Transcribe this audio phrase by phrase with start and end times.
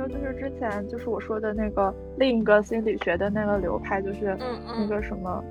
[0.00, 5.42] 我在看那个，就是之前就是我说的那个另一个心理学的那个流派，就是那个什么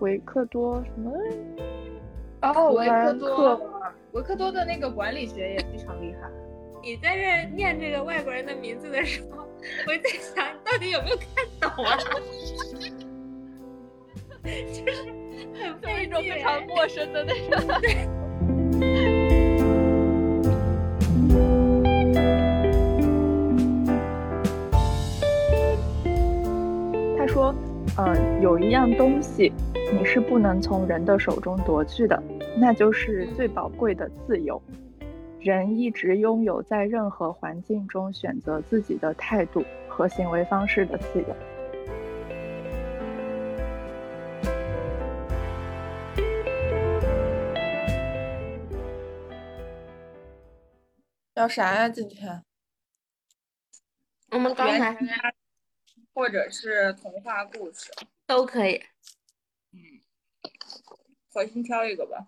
[0.00, 1.10] 维克多什么
[2.42, 3.60] 哦，维克多，
[4.12, 6.28] 维克多的那个管理学也非常厉害。
[6.82, 9.46] 你在这念这个外国人的名字的时候，
[9.86, 11.26] 我在想，到底有没有看
[11.60, 11.96] 懂啊？
[14.42, 15.02] 就是
[15.82, 17.58] 很一种非常陌生的那种。
[27.94, 29.52] 说：“嗯，有一样东西
[29.92, 32.22] 你是不能从人的手中夺去的，
[32.56, 34.60] 那就是最宝贵的自由。
[35.40, 41.26] 人一直拥有在任何环境中选择自己的态度和行为方式的自由。”
[51.34, 51.88] 聊啥呀？
[51.88, 52.42] 今天
[54.30, 54.96] 我们刚才
[56.14, 57.90] 或者是童话故事
[58.26, 58.82] 都可以。
[59.72, 60.02] 嗯，
[61.32, 62.26] 核心挑一个吧。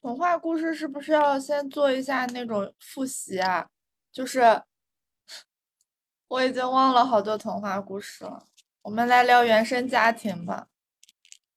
[0.00, 3.68] 童话故事是不是要先做一下那种复习啊？
[4.12, 4.62] 就是
[6.28, 8.46] 我已经忘了好多童话故事了。
[8.82, 10.68] 我们来聊原生家庭吧。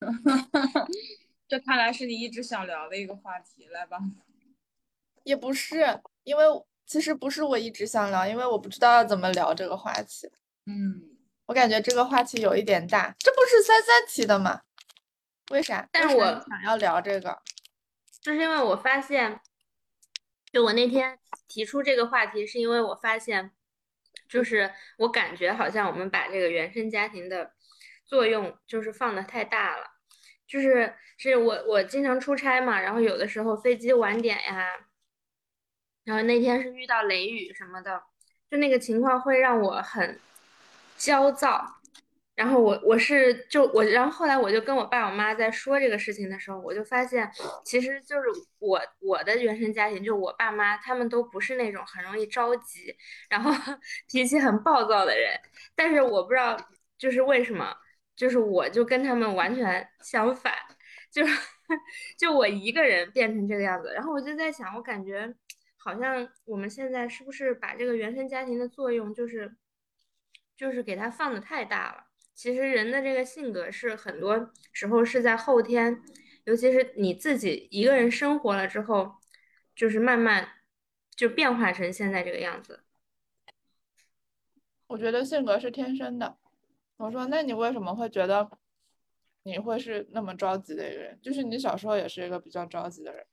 [1.48, 4.00] 这看来是你一直想聊的一个话题，来吧。
[5.24, 6.02] 也不是。
[6.24, 6.44] 因为
[6.86, 10.30] 其实不是我一直想聊，因为我不知道要怎么聊这个话题。
[10.70, 11.18] 嗯，
[11.48, 13.16] 我感觉这个话题有一点大。
[13.18, 14.62] 这不是三三提的吗？
[15.50, 15.90] 为啥？
[15.92, 17.42] 但是我想要聊这个，
[18.22, 19.42] 就是因为我发现，
[20.52, 23.52] 就我那天提出这个话题，是因为我发现，
[24.28, 27.52] 就是我感觉好像我们把这个原生家庭的
[28.06, 29.88] 作用就是放的太大了。
[30.48, 34.86] 就是是我我经常出差嘛，然后有的时候飞机晚点呀。
[36.04, 38.04] 然后那天是遇到雷雨什么的，
[38.52, 40.20] 就那个情况会让我很
[41.00, 41.66] 焦躁。
[42.36, 47.30] 然后我我是就我，然后后来我就跟我爸我妈在说这个事情的时候，我就发现
[47.66, 48.28] 其实就是
[48.60, 52.96] 我我的原生家庭，就我爸妈他们都不是那种很容易着急，
[53.30, 53.52] 然后
[54.10, 55.38] 脾气很暴躁的人。
[55.76, 56.56] 但是我不知道
[56.98, 57.76] 就是为什么，
[58.16, 60.54] 就是我就跟他们完全相反，
[61.12, 61.24] 就
[62.18, 63.92] 就我一个人变成这个样子。
[63.94, 65.36] 然后我就在想，我感觉。
[65.82, 69.50] 好像我们现在是不是把这个原生家庭的作用，就是
[70.60, 72.04] 就是给它放的太大了？
[72.36, 76.04] 其实人的这个性格是很多时候是在后天，
[76.44, 79.16] 尤其是你自己一个人生活了之后，
[79.74, 80.50] 就是慢慢
[81.16, 82.82] 就变化成现在这个样子。
[84.88, 86.38] 我觉得性格是天生的。
[86.98, 88.52] 我说，那你为什么会觉得
[89.44, 91.18] 你会是那么着急的一个人？
[91.22, 93.26] 就是你小时候也是一个比较着急的人。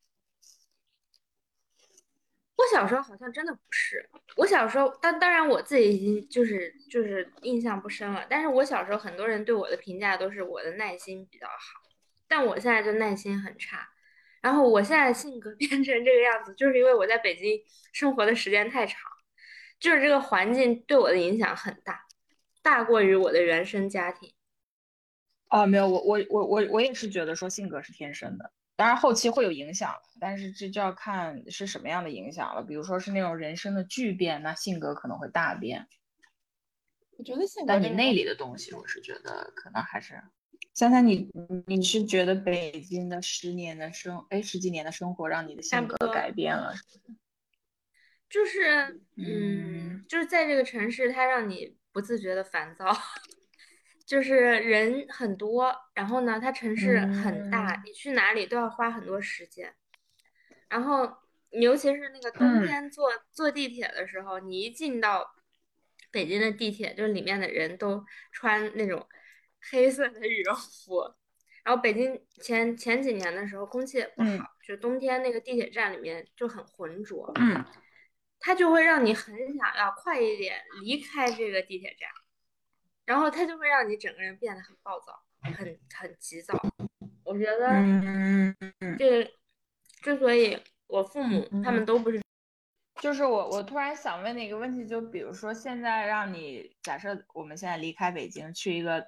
[2.57, 8.27] 我小时候好像真的不是，我小时候，当当然我自己已经就是就是印象不深了。
[8.29, 11.83] 但是我小时候很多人对我的评价都是我的耐心比较好，
[12.27, 13.87] 但我现在就耐心很差。
[14.41, 17.61] 然后我现在性格 变成这个样子，就是因为我在北京
[17.93, 19.01] 生活的时间太长，
[19.79, 22.07] 就是这个环境对我的影响很大，
[22.63, 24.33] 大过于我的原生家庭。
[25.51, 28.51] 哦，没有，我我我我我也是觉得说性格是天生的。
[28.77, 32.63] 当然后期会有影响，但是这就要看是什么样的影响了。
[32.63, 35.89] 比如说是那种人生的巨变，那性格可能会大变。
[37.19, 40.23] 我觉得性格，但你内里的东西，我是觉得可能还是。
[40.75, 41.31] 三三，你
[41.67, 46.75] 你是觉得北京的十年的生，哎，十几年的生活让你的性格改变了？
[48.29, 52.95] 就是，嗯，就是在这个城市，它让你不自觉的烦躁。
[54.07, 59.75] 就是人很多，然后呢，它城市很大，你去哪里都要花很多时间。
[60.69, 61.13] 然后，
[61.51, 65.35] 尤其是那个冬天坐坐地铁的时候，你一进到
[66.13, 69.07] 北京的地铁，就是里面的人都穿那种
[69.71, 71.03] 黑色的羽绒服。
[71.65, 77.33] 然后北京前前几年的时候，空气也不好，就冬天那个地铁站里面就很浑浊，
[78.39, 82.09] 它就会让你很想要快一点离开这个地铁站。
[83.07, 86.61] 然后他就会让你整个人变得很暴躁，很很急躁。
[87.25, 88.55] 我觉得，
[88.99, 89.31] 这个
[90.03, 92.21] 之所以我父母他们都不是，
[93.01, 99.07] 就是我我突然想问的一个问题，就比如说现在让你假设我们现在离开北京去一个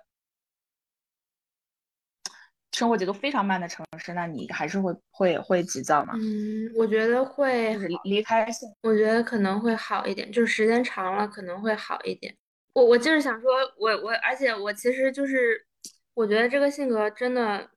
[2.73, 6.15] 生活节奏非常慢的城市，那你还是会会会急躁吗？
[6.17, 8.47] 嗯，我觉得会，就是离开，
[8.83, 12.37] 我觉得可能会好一点，就是时间长了可能会好一点。
[12.79, 15.67] 我我就是想说，我我，而且我其实就是，
[16.15, 17.71] 我觉得这个性格真的，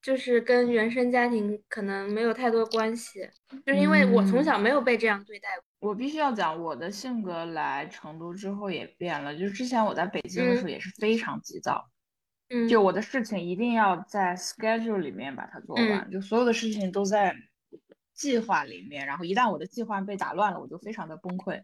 [0.00, 3.28] 就是跟原生家庭可能没有太多关系，
[3.66, 5.90] 就是因为我从小没有被这样对待过。
[5.90, 9.36] 我必须要讲，我的性格来成都之后也变了。
[9.36, 11.90] 就是之前我在北京的时候也是非常急躁，
[12.50, 17.34] 嗯，就我的事情一定要在 schedule 里面把它做完，就所有的事情都在
[18.14, 19.04] 计划里面。
[19.04, 21.60] 然后一旦我的计划被打乱了，我就非常的崩溃，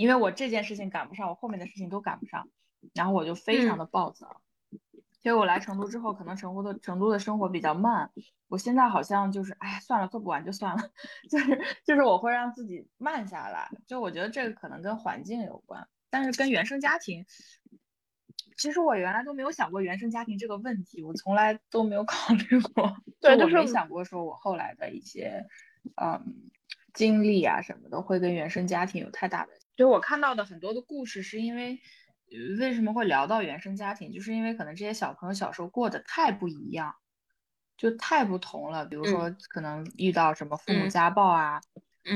[0.00, 2.48] 因为我这件事情赶不上，我后面的事情都赶不上，
[2.94, 4.40] 然后我就非常的暴躁。
[5.20, 8.10] 所以我来成都之后，可能成都的成都的生活比较慢。
[8.48, 10.82] 我现在好像就是，哎，算了，做不完就算了，
[11.28, 13.68] 就是就是我会让自己慢下来。
[13.86, 17.26] 就我觉得这个可能跟环境有关，但是跟原生家庭，
[18.56, 22.96] 其实我原来都没有想过原生家庭这个问题，我从来都没有考虑过。
[23.20, 25.44] 对，我没想过说我后来的一些，
[26.00, 26.50] 嗯，
[26.94, 29.52] 经历啊什么的会跟原生家庭有太大的。
[29.80, 31.80] 就我看到的很多的故事，是因为。
[32.60, 34.12] 为什么会聊到原生家庭？
[34.12, 36.94] 就是因为可能这些小朋友小时候过得太不一样，
[37.76, 38.86] 就太不同了。
[38.86, 41.60] 比如说，可能遇到什么父母家暴啊，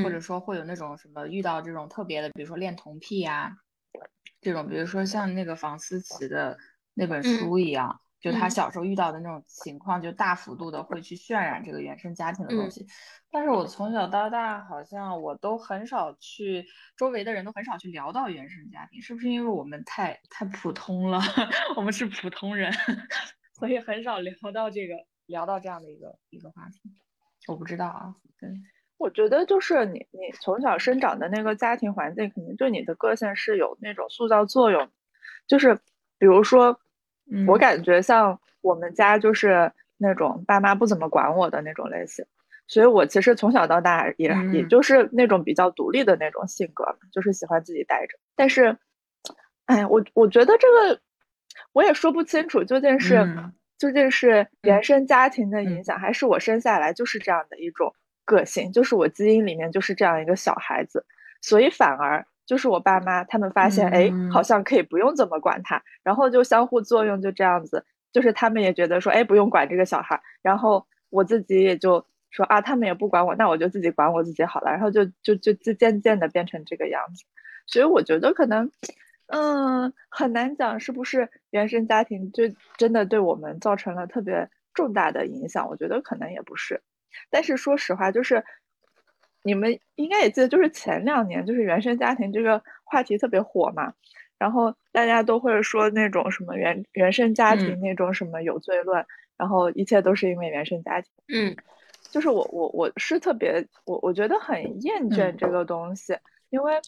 [0.04, 3.56] 或者说会有那种什么遇到这种特别的，比如说恋童癖啊，
[4.40, 6.56] 这种，比如说像那个房思琪的
[6.94, 8.00] 那本书一样。
[8.24, 12.86] 就他小时候遇到的那种情况，就大幅度的会去渲染这个原生家庭的东西。
[13.30, 16.64] 但是我从小到大好像我都很少去，
[16.96, 21.20] 周围的人都很少去聊到原生家庭，是不是因为我们太太普通了？
[21.76, 22.72] 我们是普通人，
[23.58, 24.94] 所以很少聊到这个，
[25.26, 26.80] 聊到这样的一个一个话题。
[27.46, 28.48] 我不知道啊，对，
[28.96, 34.88] 我觉得就是你你从小生长的那个家庭环境，肯定对你的个性是有那种塑造作用，
[35.46, 35.74] 就是
[36.16, 36.80] 比如说。
[37.46, 42.24] 我感觉像我们家就是那种爸妈不怎么管我的那种类型，
[42.66, 48.18] 所以我其实从小到大也也就是那种比较独立的那种性格，就是喜欢自己待着。
[48.36, 48.76] 但是，
[49.66, 51.00] 哎，我我觉得这个
[51.72, 53.26] 我也说不清楚，究竟是
[53.78, 57.94] 究竟是原生家庭的影响，还是我生下来就是这样的一种
[58.24, 61.04] 个性，就是我基因里面就是这样一个小孩子，
[61.40, 62.26] 所以反而。
[62.46, 67.84] 就是我爸妈，他们发现，哎，好像可以不用怎么管他，然后就相互作用，就这样子。
[68.12, 74.70] 就是他们也觉得说，哎，不用管这个小孩，然后我自己也就说啊，他们也不管我，那我就自己管我自己好了。
[74.70, 77.24] 然后就就就就渐渐的变成这个样子。
[77.66, 78.70] 所以我觉得可能，
[79.26, 82.44] 嗯，很难讲是不是原生家庭就
[82.76, 85.66] 真的对我们造成了特别重大的影响。
[85.66, 86.82] 我觉得可能也不是。
[87.30, 88.44] 但是说实话，就是。
[89.46, 93.92] 你们应该也记得，就是前两年，就是原生家庭这个话题特别火嘛，
[94.38, 99.04] 然后大家都会说那种什么原原生家庭那种什么有罪论，
[99.36, 101.10] 然后一切都是因为原生家庭。
[101.28, 101.54] 嗯，
[102.10, 106.16] 就是我我我是特别我我觉得很厌倦这个东西，
[106.48, 106.80] 因为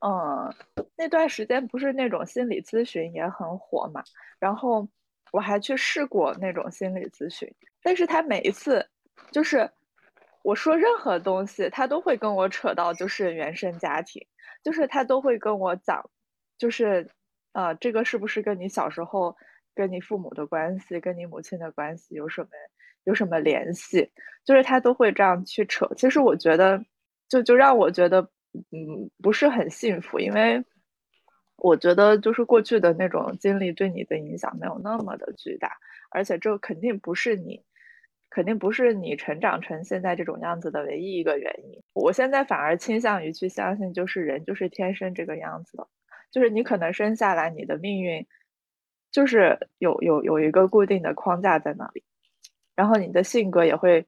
[0.00, 0.54] 嗯
[0.98, 4.04] 那段时间不是那种心理咨询也很火嘛，
[4.38, 4.86] 然后
[5.32, 7.50] 我还去试过那种心理咨询，
[7.82, 8.86] 但是他每一次
[9.32, 9.66] 就是。
[10.46, 14.24] 我说任何东西，他都会跟我扯到，就是原生家庭，
[14.62, 16.00] 就是他都会跟我讲，
[16.56, 17.10] 就是，
[17.52, 19.36] 呃，这个是不是跟你小时候
[19.74, 22.48] 跟你父母的关系，跟你母亲的关系有什么
[23.02, 24.08] 有什么联系？
[24.44, 25.84] 就是他都会这样去扯。
[25.96, 26.80] 其实我觉得，
[27.28, 28.20] 就就让我觉得，
[28.70, 30.64] 嗯，不是很幸福，因为
[31.56, 35.76] 我觉得就是过去的那种经历对你的影响没有那么的巨大，
[36.12, 37.60] 而且这肯定不是你。
[38.28, 41.82] 肯定不是你成长成现在这种样子的唯一一个原因。
[41.94, 45.88] 我现在反而倾向于去相信，就是人就是天生这个样子的，
[46.30, 48.26] 就是你可能生下来你的命运
[49.10, 52.04] 就是有有有一个固定的框架在那里，
[52.74, 54.04] 然后你的性格也会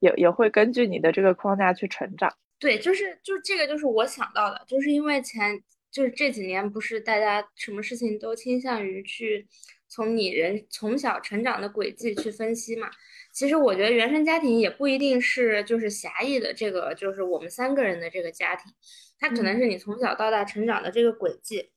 [0.00, 2.30] 也也会根据你的这个框架去成长。
[2.58, 9.46] 对，就是就这个就是我想到的，就是因为前就是这几年不是大家什么事情都倾向于去
[9.88, 12.90] 从你人从小成长的轨迹去分析嘛。
[13.36, 18.72] 其实我觉得原生家庭也不一定是就是狭义的，这个就是我们三个人的这个家庭，
[19.18, 21.70] 它可能是你从小到大成长的这个轨迹。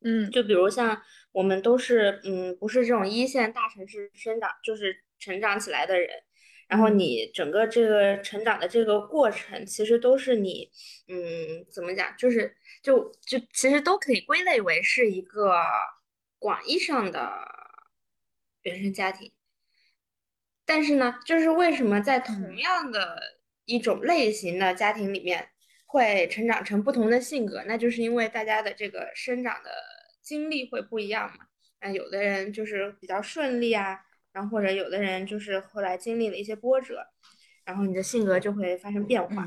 [0.00, 1.02] 嗯，就比如像
[1.32, 6.08] 我们都是嗯，不是这种一线大城市生长，就是成长起来的人，
[6.66, 10.70] 然后你整个这个成长的这个过程，其实都是你
[11.08, 15.62] 嗯，怎么讲，就是就就其实都可以归类为是一个
[16.38, 17.46] 广义上的
[18.62, 19.30] 原生家庭。
[20.74, 23.20] 但是呢，就是为什么在同样的
[23.66, 25.46] 一种类型的家庭里面，
[25.84, 27.62] 会成长成不同的性格？
[27.66, 29.70] 那就是因为大家的这个生长的
[30.22, 31.44] 经历会不一样嘛。
[31.82, 34.00] 那有的人就是比较顺利啊，
[34.32, 37.06] 然后或者有的人就是后来经历了一些波折，
[37.66, 39.46] 然后你的性格就会发生变化。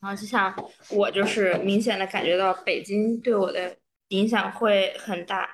[0.00, 0.56] 然后就像
[0.88, 3.76] 我就是明显的感觉到北京对我的
[4.08, 5.50] 影响会很大，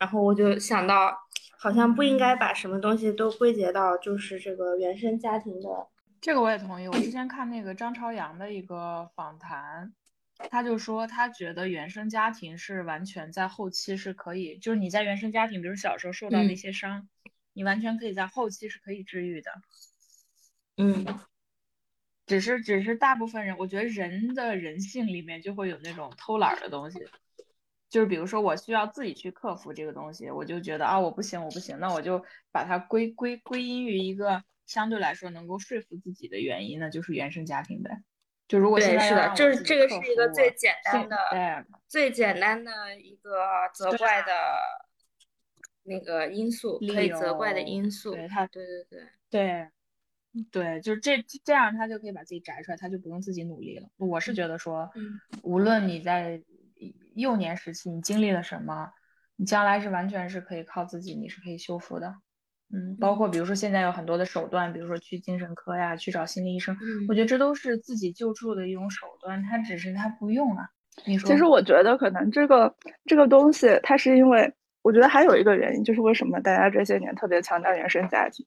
[0.00, 1.16] 然后我就想到。
[1.66, 5.88] 好像不应该把什么东西都归结到就是这个原生家庭的。
[6.20, 6.86] 这个我也同意。
[6.86, 9.92] 我之前看那个张朝阳的一个访谈，
[10.48, 17.08] 他就说他觉得原生家庭是完全在后期是可以，就是你在原生家庭，比如小时候受到的一些伤，
[17.52, 19.50] 你完全可以在后期是可以治愈的。
[20.76, 21.04] 嗯，
[22.28, 27.00] 只是只是大部分人，我觉得人的人性里面就会有那种偷懒的东西。
[27.88, 38.02] 就是比如说，我需要自己去克服这个东西，我就觉得啊，我不行，我不行，那我就把它归归归因于一个相对来说能够说服自己的原因，那就是原生家庭呗。
[38.48, 41.16] 就如果现在是的，就是这个是一个最简单的、
[41.86, 43.40] 最简单的一个
[43.72, 44.32] 责怪的
[45.84, 48.14] 那个因素，可以责怪的因素。
[48.14, 48.84] 对他，对对
[49.30, 49.68] 对
[50.32, 53.88] 对对，就是这这样，他就可以把自己摘出来，他就不用自己努力了。
[53.96, 54.90] 我是觉得说，
[55.42, 56.42] 无论你在。
[57.20, 58.90] 幼年时期你经历了什么，
[59.36, 62.14] 你将来是完全是可以靠自己，你是可以修复的。
[62.72, 66.76] 嗯，包括比如说现在有很多的手段，比如说去精神科呀，去找心理医生，
[67.08, 69.42] 我觉得这都是自己救助的一种手段。
[69.44, 70.68] 他只是他不用啊。
[71.06, 78.44] 你说，其实我觉得可能这个这个东西，它是因为我觉得还有一个原因，就是为什么大家这些年特别强调原生家庭，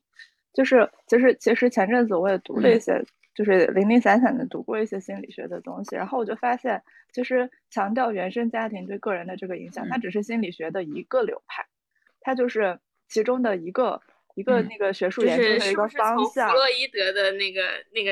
[0.54, 3.04] 就是其实其实前阵子我也读了一些。
[3.40, 11.66] 就是零零散散的读过一些心理学的东西，然后我就发现，其实强调原生家庭对个人的这个影响，它只是心理学的一个流派，
[12.20, 12.78] 它就是
[13.08, 14.02] 其中的一个
[14.36, 16.50] 一个那个学术研究的一个方向。
[16.50, 17.62] 弗洛伊德的那个
[17.94, 18.12] 那个，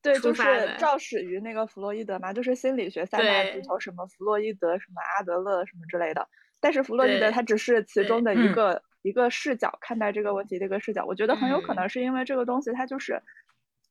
[0.00, 0.44] 对，就是
[0.78, 6.28] 肇始于那个弗洛伊德嘛，就是心理学三大巨头，什么弗洛伊德、什么阿德勒什么之类的。
[6.60, 13.20] 但是弗洛伊德他只是其中的一个一个视角看待这个问题的一个视角，我觉得很有可能是因为这个东西它就是。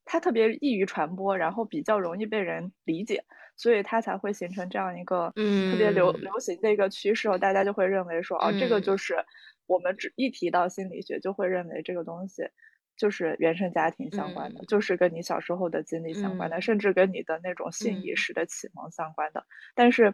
[0.10, 3.22] 它特别易于传播，然后比较容易被人理解，
[3.58, 7.28] 所以它才会形成这样一个特别流流行的一个趋势。
[7.40, 9.18] 大家就会认为说，哦，这个就是
[9.68, 12.42] 我们只一提到心理学，就会认为这个东西
[12.96, 19.46] 就是原生家庭相关的，就是跟你小时候的经历相关的，甚至跟你的那种性意识的启蒙相关的。
[19.76, 20.14] 但是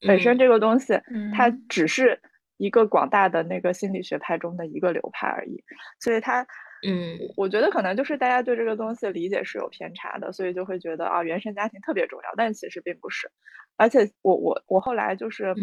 [0.00, 1.00] 本身这个东西，
[1.32, 2.20] 它只是
[2.56, 5.62] 一个广大的那个心理学派中的一个流派而已，
[6.00, 6.44] 所以它。
[6.86, 13.30] 嗯，我觉得可能就是大家对这个东西理解是有偏差的，所以就会觉得啊，原生家庭特别重要，但其实并不是。
[13.76, 15.56] 而且我我我后来就是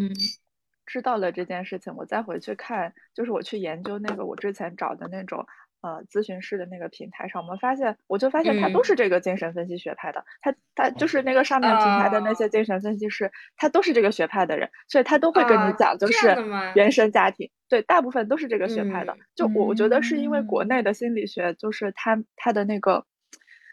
[0.86, 5.46] 知道了这件事情，我再回去看，就是我去研究那个我之前找的那种。
[5.88, 16.36] 呃，咨询师的那个平台上，我们发现，我就发现他都是这个精神分析学派的，他他就是那个上面平台的那些精神分析师，他都是这个学派的人，所以他都会跟你讲，就是
[16.76, 19.16] 原生家庭，对，大部分都是这个学派的。
[19.34, 23.06] 就我我觉得是因为国内的心理学，就是他他的那个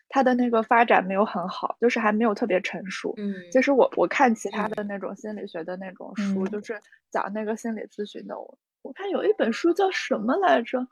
[0.08, 3.12] 他的那个发展没有很好，就是还没有特别成熟。
[3.16, 6.80] 嗯，其实我我看其他的那种心理学的那种书，就是
[7.10, 10.86] 讲那个心理咨询的，我我看有一本书叫什么来着？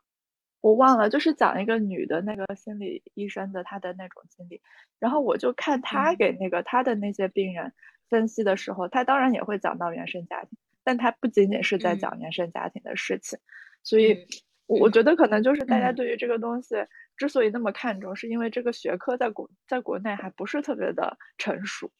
[0.62, 4.62] 我忘了，就是讲一个女的那个心理医生的她的那种经历，
[4.98, 7.74] 然后我就看她给那个她的那些病人
[8.08, 13.38] 分析的时候，她当然也会讲到原生家庭，但她不仅仅是在讲原生家庭的事情，
[13.82, 14.26] 所以
[14.66, 16.76] 我觉得可能就是大家对于这个东西
[17.16, 21.90] 之所以那么看重，是因为这个学科在国在国内还不是特别的成熟。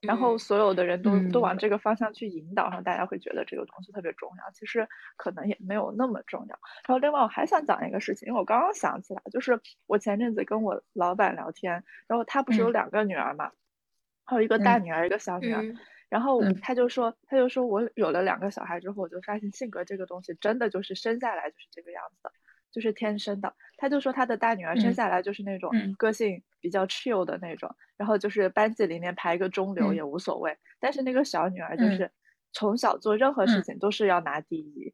[0.00, 6.58] 然后所有的人都都往这个方向去引导，然后大家会觉得这个东西特别重要，其实可能也没有那么重要。
[6.86, 13.50] 然后另外我还想讲一个事情，因为我刚刚想起来，就是我前阵子跟我老板聊天，然后他不是有两个女儿嘛，
[14.24, 15.62] 还有一个大女儿，一个小女儿，
[16.08, 22.32] 然后他就说，他就说我有了两个小孩之后，我就发现性格这个东西真的就是生下来就是这个样子的。
[22.70, 30.56] 就是天生的，他就说他的大女儿生下来就是那种个性比较 chill 的那种，然后就是班级里面排一个中流也无所谓。
[30.78, 32.10] 但是那个小女儿就是
[32.52, 34.92] 从小做任何事情都是要拿第一。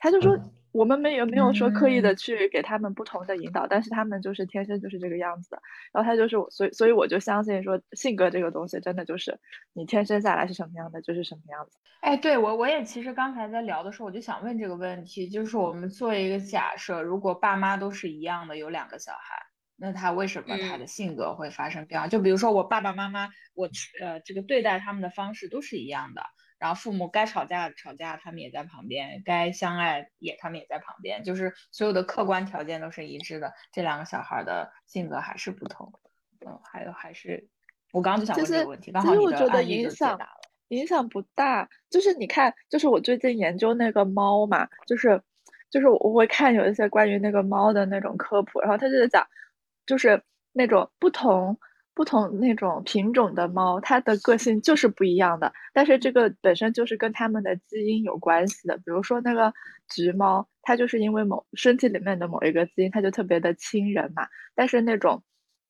[0.00, 0.36] 他就说，
[0.72, 5.62] 我们没有没有说刻意的去给他们不同的引导，但是他们就是天生就是这个样子的。
[5.92, 9.38] 然后他就是我，所以所以我就相信说，性格这个东西真的就是
[9.74, 11.78] 你天生下来是什么样的就是什么样子。
[12.00, 19.34] 哎，对我我也其实刚才在聊的时候，我就想问这个问题，就是我们做一个假设，如果爸妈都是一样的，有两个小孩，
[19.76, 22.08] 那他为什么他的性格会发生变化？
[22.08, 23.68] 就比如说我爸爸妈妈，我
[24.00, 26.22] 呃这个对待他们的方式都是一样的。
[26.60, 33.52] 然后父母该吵架吵架，他们也在旁边；该相爱也他们也在旁边，就是所有的客观条件都是一致的。
[33.72, 35.92] 这两个小孩的性格还是不同。
[36.46, 37.48] 嗯，还有还是
[37.92, 40.40] 我刚刚就想问这个问题，刚好你的案例就解答了。
[40.68, 45.20] 影响不大，就是你看，就是我最近研究那个猫嘛，就是
[45.68, 49.26] 就是我会看有一些关于那个猫的那种科普，然后他就在讲，
[49.84, 51.58] 就是那种不同
[51.94, 55.52] 不同那种品种的猫，它的个性就是不一样的。
[55.72, 58.76] 但是这个本身就是跟它们的基因有关系的。
[58.78, 59.52] 比如说那个
[59.94, 64.26] 橘猫，它就是因为某身体里面的某一个基因，它就特别的亲人嘛。
[64.54, 65.22] 但是那种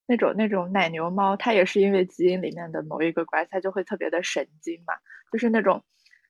[0.06, 4.94] 那种那种奶牛猫，它也是因为基因里面的某一个关系，它就会特别的神经嘛。
[5.32, 5.82] 就是那种，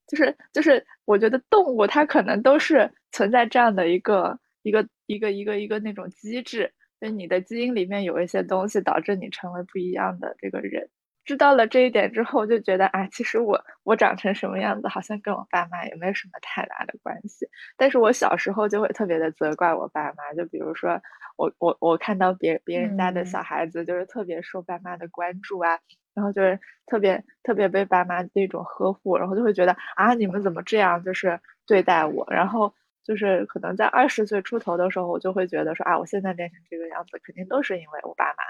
[0.06, 6.72] 就是就是，我觉得动物它可能都是存在这样的一个一个一个一个一个那种机制。
[7.00, 10.90] 就你的基因里面有一些东西，导致你成为不一样的这个人。
[11.24, 17.46] 知道了这一点之后，就觉得啊，其实我我长成什么样子，好像跟我爸妈也没有什么太大的关系。
[17.76, 21.00] 但是我小时候就会特别的责怪我爸妈，就比如说
[21.36, 25.78] 我我我看到别别人家的小孩子就是特别受爸妈的关注啊，
[26.14, 32.74] 然后就是特别特别被爸妈那种呵护，然后就会觉得啊，你们怎么这样就是对待我，然后。
[33.02, 38.44] 就是可能在二十岁出头的时候，我就会觉得说啊，我现在变成这个样子，肯定都是因为我爸妈。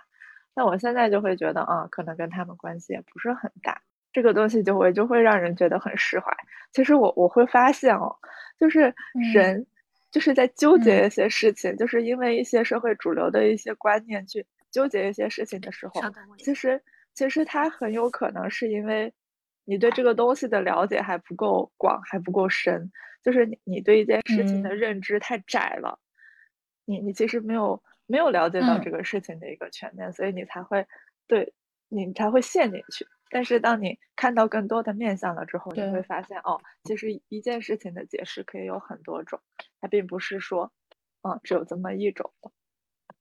[0.54, 3.80] 那我现在就会觉得啊，可能跟他们关系也不是很大。
[4.12, 6.32] 这个东西就会就会让人觉得很释怀。
[6.72, 8.14] 其实我我会发现哦，
[8.58, 8.92] 就是
[9.32, 9.64] 人
[10.10, 16.00] 就是在纠结一些事情，就是因为一些社会主流的一些观念去纠结一些事情的时候，
[16.38, 16.82] 其实
[17.14, 19.12] 其实他很有可能是因为
[19.70, 22.90] 你对这个东西的了解还不够广，还不够深。
[23.22, 26.00] 就是你，你对一件事情的认知太窄了，
[26.86, 30.88] 你你其实没有没有了解到这个事情的一个全面，所以你才会
[31.28, 31.54] 对
[31.88, 33.06] 你才会陷进去。
[33.30, 39.38] 但是当你看到更多的面相了之后，你会发现哦，其实一件事情的解释可以有很多种，
[39.80, 40.72] 它并不是说
[41.22, 42.50] 嗯只有这么一种的，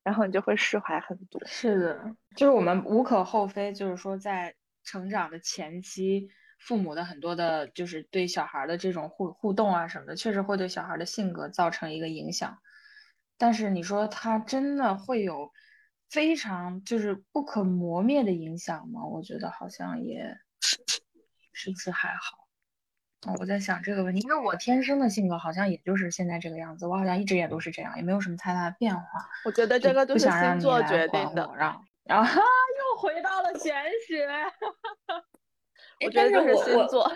[0.01, 1.39] 然后你就会释怀很多。
[1.45, 4.55] 是的，就是我们无可厚非，就是说在
[4.89, 6.29] 成长的前期。
[6.57, 12.57] 父母的很多的，就是对小孩的这种互互动啊什么的，确实会对小孩的性格造成一个影响。
[13.37, 15.53] 但是你说他真的会有
[16.09, 19.05] 非常就是不可磨灭的影响吗？
[19.05, 20.37] 我觉得好像也
[21.53, 22.49] 是不是还好。
[23.39, 29.29] 我在想这个问题，因为我天生的性格好像也就是现在这个样子，我好像一直也都是这样，也没有什么太大的变化。
[29.45, 31.49] 我觉得这个都是星座决定的。
[31.57, 32.43] 让然后又
[32.99, 33.73] 回到了玄
[34.07, 34.27] 学。
[36.01, 37.09] 我觉得就是星座，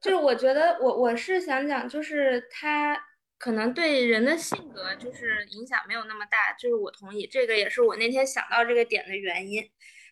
[0.00, 2.98] 就是我觉得我我是想讲，就是他
[3.38, 9.62] 可能对人的性格就是影响没有那么大，就是我同意，这个也是我那天想到这个点的原因。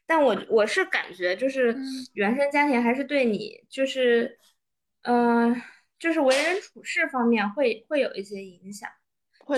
[0.07, 1.75] 但我我是感觉就是
[2.15, 4.39] 原生家庭还是对你就是，
[5.03, 5.55] 嗯，
[5.99, 8.91] 就是为人处事方面会会有一些影响，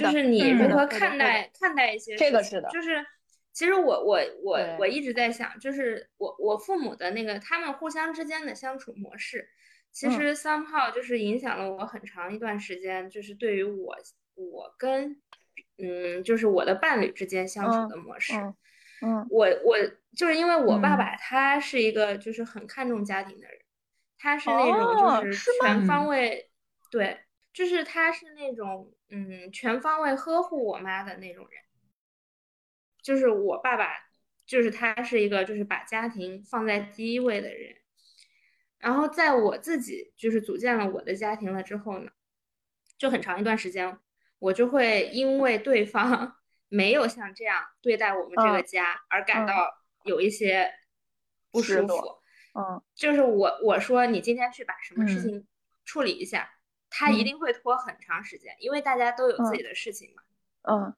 [0.01, 3.05] 就是你如何看待看待一些这个是的，就是。
[3.53, 9.47] 其实我我我我一直在想，就是我我父母的那个他们互相之间的相处模式，
[9.91, 13.95] 其实 somehow 就是影响了我很长一段时间，就是对于我
[14.35, 15.21] 我跟
[15.77, 18.33] 嗯就是我的伴侣之间相处的模式，
[19.03, 19.77] 嗯，我我
[20.17, 23.59] 就是因为我爸爸他是一个就是很看重家庭的人，
[24.19, 26.51] 他是那种就是全方位
[26.91, 27.19] 对，
[27.53, 31.62] 就是他是那种嗯全方位呵护我妈的那种人。
[33.03, 33.93] 就是我爸爸，
[34.47, 37.77] 就是他是一个就是把家庭放在第一位的人。
[38.79, 42.11] 然后在我自己就是组建了我的家庭了之后呢，
[42.99, 43.99] 就很长一段时间，
[44.39, 46.37] 我就会因为对方
[46.69, 49.69] 没有像这样对待我们这个家而感到
[50.05, 50.73] 有一些
[51.51, 51.95] 不舒服。
[52.55, 55.47] 嗯，就是我我说你今天去把什么事情
[55.85, 56.51] 处理一下，
[56.91, 60.23] 他一定会拖很长时间，因为大家都有自己的事情嘛。
[60.23, 60.32] 嗯，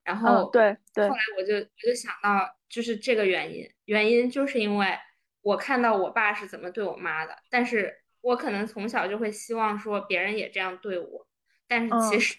[0.03, 4.99] 然后对对，后来我就我就想到，就是这个原因，原因就是因为
[5.43, 11.27] 我看到我爸是怎么对我妈的，但是我可能从小就会希望说别人也这样对我，
[11.67, 12.21] 但是其。
[12.21, 12.39] 实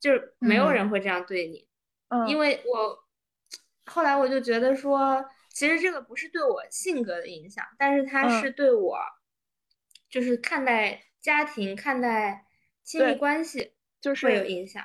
[0.00, 0.90] 就是没有人。
[0.90, 1.68] 会这样对你，
[2.08, 2.36] 嗯，因。
[2.36, 2.98] 为我
[3.86, 8.98] 后来我就觉得说，其实这个不是对我性格的影响，但是它是对我，
[10.10, 12.46] 就是看待家庭、看待
[12.82, 14.84] 亲密关系就是会有影响。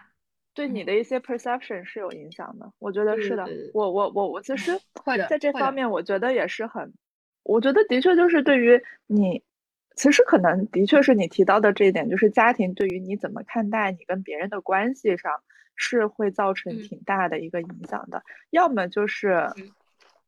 [0.58, 3.48] 对你的一些 perception 是有影响的，我觉得是的。
[3.76, 4.72] 我我我我其实
[5.30, 6.92] 在这方面，我觉得也是很，
[7.44, 9.44] 我觉得的确就是对于你，
[9.96, 15.32] 其实可能的确是你提到的这一点，就是家庭对于你怎么看待你跟别人的关系上，
[15.76, 18.24] 是会造成挺大的一个影响的。
[18.50, 19.48] 要么就是，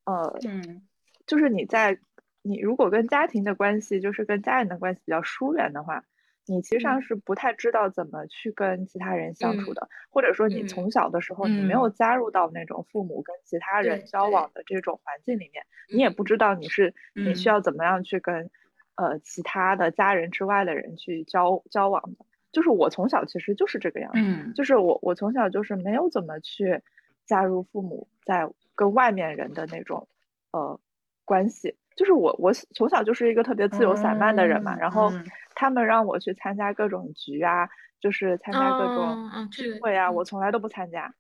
[0.06, 0.84] 呃，嗯，
[1.26, 1.98] 就是你在
[2.44, 6.04] 你如果跟家庭的关系，就是跟家人的关系比较疏远的话。
[6.46, 18.50] 你其实上是不太知道怎么去跟其他人相处的，或者说你从小的时候你没有加入到那种父母跟其他人交往的这种环境里面，你也不知道你是你需要怎么样去跟
[18.96, 22.26] 呃其他的家人之外的人去交交往的。
[22.52, 26.82] 就是我从小其实就是这个样子，就是我我从小就是没有怎么去
[27.28, 30.08] 加入父母在跟外面人的那种
[30.52, 30.80] 呃
[31.26, 31.76] 关系。
[32.00, 35.12] 就是我我从小就是一个特别自由散漫的人嘛，然后
[35.54, 37.68] 他们让我去参加各种局啊，
[38.00, 41.14] 就是参加各种聚会啊，我从来都不参加。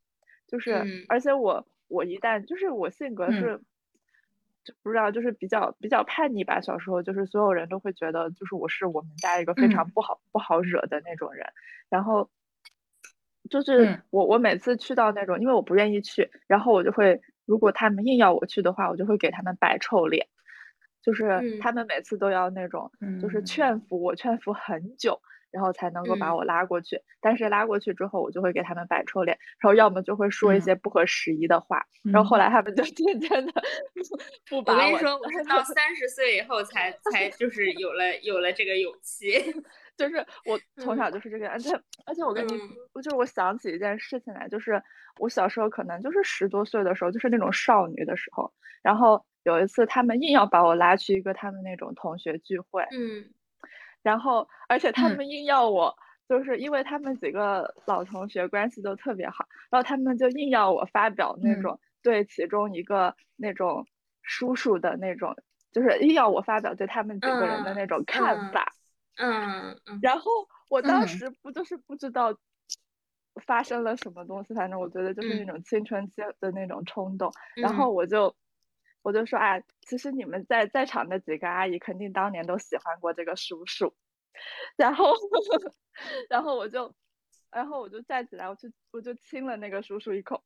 [0.47, 3.59] 就是而且我我一旦就是我性格是。
[4.83, 6.61] 不知道，就是比较比较叛逆吧。
[6.61, 11.43] 小时候就是所有人都会觉得，就是我是我们家一个非常不好不好惹的那种人。
[11.89, 12.29] 然后
[13.49, 20.27] 就是我我每次去到那种，因为我不愿意去，然后我就会，如果他们硬要我去的话，我就会给他们摆臭脸。
[21.09, 22.91] 就是他们每次都要那种，
[23.21, 25.19] 就是劝服我，劝服很久。
[25.51, 33.51] 然后才能够把我拉过去，但是拉过去之后，我就会给他们摆臭脸，然后要么就会说一些不合时宜的话，然后后来他们就渐渐的
[34.47, 34.79] 不 把我。
[34.79, 39.31] 我跟你说，我是到 三十岁以后才才就是有了有了这个勇气，
[39.97, 41.71] 就是我从小就是这个，而且。
[42.05, 42.51] 而且我跟你，
[43.01, 44.79] 就是我想起一件事情来，就是
[45.19, 53.25] 我小时候可能就是十多岁的时候，就是那种少女的时候，然后有一次他们硬要把我拉去一个他们那种同学聚会，嗯。
[54.01, 55.93] 然后，而且他们硬要我，
[56.29, 63.85] 就是因为他们几个老同学关系都特别好，然后他们就硬要我发表那种对其中一个那种
[64.21, 65.35] 叔叔的那种，
[65.73, 68.71] 就是硬要我发表对他们几个人的那种看法。
[69.17, 69.99] 嗯嗯。
[70.01, 70.31] 然后
[70.69, 72.33] 我当时不就是不知道
[73.45, 78.33] 发生了什么东西，反正我觉得就是那种青春期的那种冲动，然后我就。
[79.01, 83.95] 我就说啊，其实你们在在场的几个阿姨肯定当年都喜欢过这个叔叔，
[84.75, 85.13] 然后，
[86.29, 86.93] 然后我就，
[87.51, 90.43] 然后我就站起来，我就我就亲了那个叔叔一口，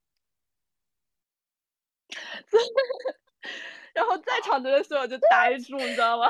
[3.94, 6.30] 然后在场的人所有就呆住，你知道吗？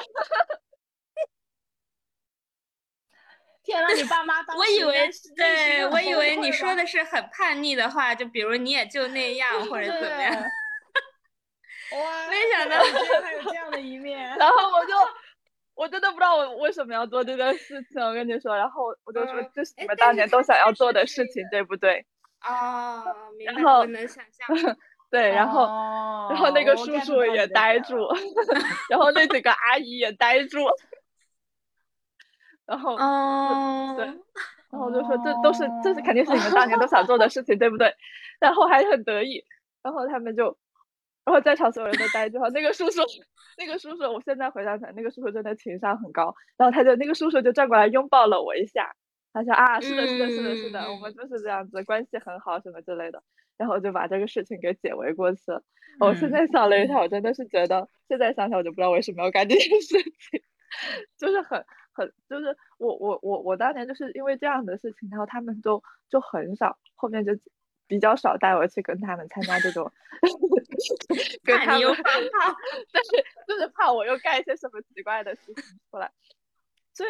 [3.63, 10.51] 天呐，你爸妈当我以为对，我以为你说的是很叛逆的话，就比如你也就那样或者怎么样。
[11.93, 12.29] 哇！
[12.29, 14.19] 没想到居然还有这样的一面。
[14.37, 14.93] 然后我就，
[15.75, 18.01] 我真的不知道我为什么要做这件事情。
[18.01, 22.05] 我跟你说，然后我就说这是你们当年都想要做的事情，对不对？
[22.39, 23.03] 啊，
[23.45, 24.75] 然后能想象。
[25.09, 25.67] 对，然后，
[26.31, 27.95] 然后那个叔叔也呆住，
[28.89, 30.57] 然后那几个阿姨也呆住，
[32.65, 32.95] 然后，
[33.95, 37.93] 对，然后我就说这都是，这是肯定是你们当年都想做的事情，对不对？
[38.39, 39.45] 然后还很得意，
[39.83, 40.57] 然后他们就。
[41.25, 42.49] 然后在场所有人都呆住了。
[42.49, 43.01] 那个叔叔，
[43.57, 46.35] 那个叔叔，我现在回想起来，那个叔叔真的情商很高。
[46.57, 48.93] 然后他就那个叔叔就转过来拥抱了我一下，
[49.31, 53.23] 他说啊，是的，是的，是的，是的，我们就是这样子，关系很好什么之类的。
[53.55, 55.63] 然后就把这个事情给解围过去了。
[55.99, 60.41] 我现在想了一下，我真的是觉得，现在想想我就不知道为什么要干这件事情，
[61.17, 67.31] 就是很很就是我我我我当年就是因为这样的事情，然后他们就就很少后面就。
[67.87, 69.91] 比较少带我去跟他们参加这种
[71.43, 71.81] 跟他们，
[72.91, 76.11] 但是就是怕我又干一些什么奇怪的事情出来，
[76.93, 77.09] 所以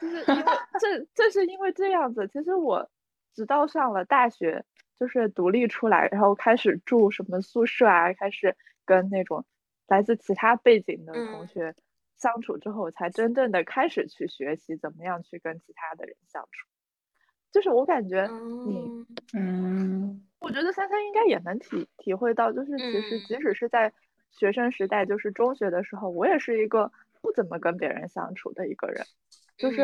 [0.00, 0.44] 就是因为
[0.80, 2.28] 这这是因为这样子。
[2.28, 2.90] 其实我
[3.34, 4.64] 直到上了大学，
[4.98, 9.44] 就是独立出来，然后开始住什么宿舍啊，开始跟那种
[9.86, 11.74] 来自其他背景的同学
[12.16, 16.68] 相处之后，我才真正的开始去学习怎么样去跟其他的人相处。
[17.54, 18.28] 就是我感觉
[18.64, 18.90] 你，
[19.32, 23.92] 嗯，我觉得三三应该也能体体会到，就是其实即使是在
[24.32, 26.90] 学生时代，就是中学的时候，我也是一个
[27.22, 29.06] 不怎么跟别人相处的一个人，
[29.56, 29.82] 就是，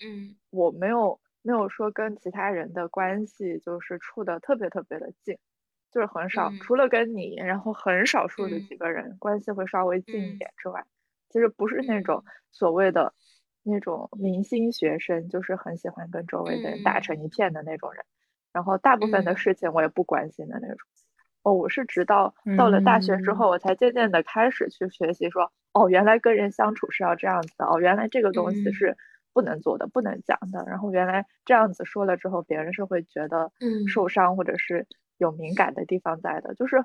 [0.00, 5.36] 嗯，我没有没有说跟其他人的关系就是处的特别特别的近，
[5.90, 10.86] 就是很少，除了跟你，然后很少数的几个人关系会稍微近一点之外，
[11.28, 13.12] 其实不是那种所谓的。
[13.70, 18.04] 那种明星学生就是很喜欢跟周围的人打成一片的那种人，
[18.52, 20.78] 然后大部分的事情我也不关心的那种。
[21.42, 28.94] 哦，我是直到到了大学之后，我才渐渐的开始去学习，说哦，原来跟人相处是要这样子的，哦，原来这个东西是
[29.32, 30.62] 不能做的，不能讲的。
[30.66, 33.50] 然后原来这样子说了之后，别人是会觉得
[33.88, 36.54] 受伤或者是有敏感的地方在的。
[36.54, 36.76] 就是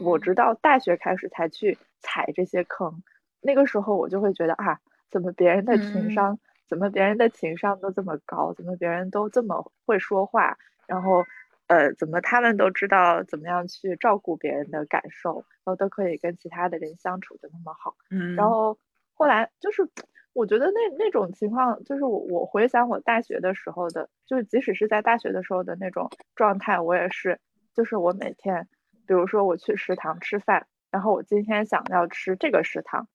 [0.00, 3.02] 我直到大学开始才去踩这些坑，
[3.42, 4.78] 那个时候我就会觉得啊。
[5.10, 6.38] 怎么别人的情商，
[6.68, 8.52] 怎么别人的情商都这么高？
[8.54, 10.56] 怎么别人都这么会说话？
[10.86, 11.24] 然后，
[11.68, 17.94] 呃，怎么他们都知道怎么样去照顾别人的感受，然后都可以跟其他的人相处的那么好？
[18.10, 18.34] 嗯。
[18.34, 18.76] 然后
[19.14, 19.88] 后来就是，
[20.32, 27.38] 我觉得那那种情况，就是我我回想我大学的时候的，就是即使是在大学的时候的那种状态，我也是，
[27.72, 28.68] 就是我每天，
[29.06, 33.06] 比如说我去食堂吃饭，然后我今天想要吃这个食堂，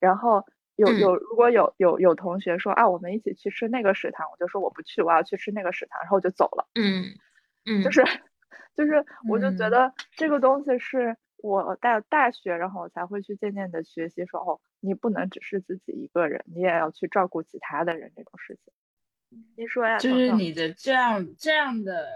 [0.00, 0.44] 然后。
[0.86, 6.66] 有有，如果有有有同学说啊，我们一起去吃那个食堂，我就说我不去，我要去吃那个食堂，然后我就走了。
[6.74, 7.14] 嗯
[7.64, 8.02] 嗯，就是
[8.74, 18.74] 就是，我就觉得这个东西是我到大学，然后我才会去渐渐的学习说，哦，你不能只是自己一个人，你也要去照顾其他的人这种事情。
[19.56, 19.98] 你说呀？
[19.98, 22.08] 就是你的这样这样的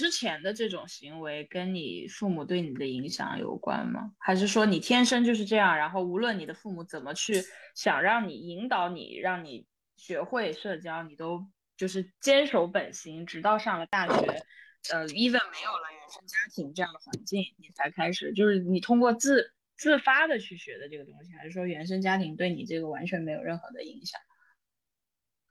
[0.00, 4.14] 之前的这种行为，跟你父母对你的影响有关吗？
[4.16, 5.76] 还是说你天生就是这样？
[5.76, 7.34] 然后无论你的父母怎么去
[7.74, 9.66] 想让你引导你，让你
[9.98, 14.42] 学会社交，你都就是坚守本心，直到上了大学。
[14.90, 24.18] 呃，even 没有了原生家庭这样的环境，你才开始，就是你通过自自发的去学的这个东西，还是说原生家庭对你这个完全没有任何的影响？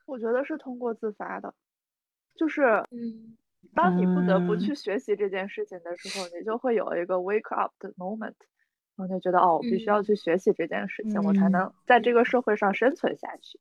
[0.07, 1.53] 我觉得是通过自发的，
[2.35, 3.37] 就是，嗯，
[3.73, 8.35] 当你不得不去学习这件事情的时候，你就会有一个 wake up 的 moment，
[8.95, 13.59] 然后就觉得哦，我必须要去学习这件事情，我才能在这个社会上生存下去。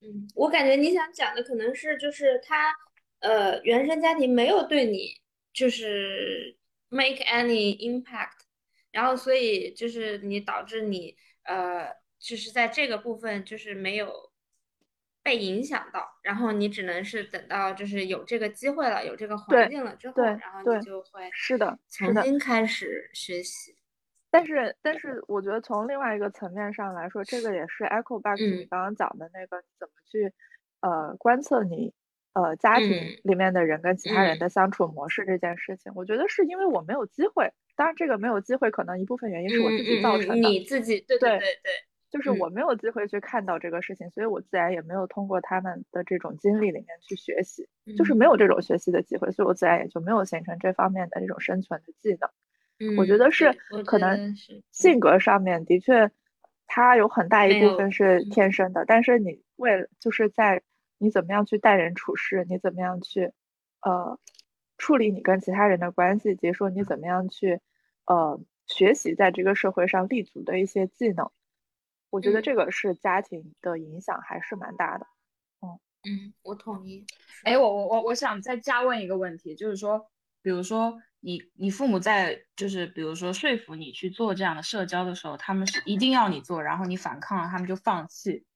[0.00, 2.74] 嗯，我感觉你想讲的可能是就是他。
[3.20, 5.18] 呃，原生家庭没有对你
[5.50, 6.58] 就是
[6.90, 8.42] make any impact，
[8.90, 14.12] 然后所以就是你导致你呃，就是在这个部分就是没有
[15.24, 23.74] 被影响到，然后你只能是等到就是有这个机会了，有这个环境了之后，然后你就会是的重新开始学习。
[24.30, 30.32] 但是但是我觉得从另外一个层面上来说，这个也是 echo back 你刚刚讲的那个怎么去
[30.80, 31.92] 呃观测你。
[32.34, 32.90] 呃，家庭
[33.22, 37.52] 里面的人跟其他人的相处模式这件事情，我觉得是因为我没有机会。
[37.76, 40.34] 当然，这个没有机会，可能一部分原因是我自己造成的。
[40.34, 41.72] 你自己对对对对，
[42.14, 52.30] 就是我没有机会去看到这个事情，所以我自然也没有通过他们的这种经历里面去学习，就是没有这种学习的机会，所以我自然也就没有形成这方面的这种生存的技能。
[52.78, 53.52] 嗯，我觉得是
[53.84, 54.32] 可能
[54.70, 56.08] 性格上面的确，
[56.68, 60.62] 它有很大一部分是天生的，但是你为了就是在。
[60.96, 62.46] 你怎么样去待人处事？
[62.48, 63.32] 你怎么样去，
[63.82, 64.18] 呃，
[64.78, 66.30] 处理你跟其他人的关系？
[66.30, 67.60] 以及说你怎么样去，
[68.06, 71.30] 呃，学习在这个社会上立足的一些技能？
[72.14, 75.06] 我觉得这个是家庭的影响还是蛮大的。
[75.62, 75.66] 嗯
[76.04, 77.04] 嗯，我同意。
[77.42, 80.08] 哎，我我我我想再加问一个问题，就是说，
[80.40, 88.46] 比如说你你父母在就是比如说说服你去做这样的社交的时候，他们是一定要你做，然后你反抗了，他们就放弃。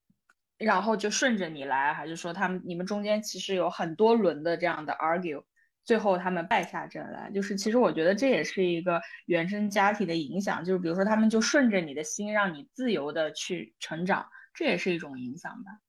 [0.56, 5.42] 然后就顺着你来，还是说他们你们中间其实有很多轮的这样的 argue，
[5.88, 7.30] 最后他们败下阵来。
[7.30, 15.80] 就是其实我觉得这也是一个原生家庭的影响，就是比如说他们就顺着你的心，让你自由的去成长，这也是一种影响吧？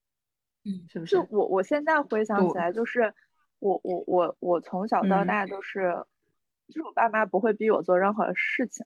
[0.63, 1.17] 嗯，是不是？
[1.17, 3.13] 就我我现在回想起来，就是
[3.59, 6.05] 我我我我从小到大都是，
[6.69, 8.85] 就是我爸妈不会逼我做任何事情，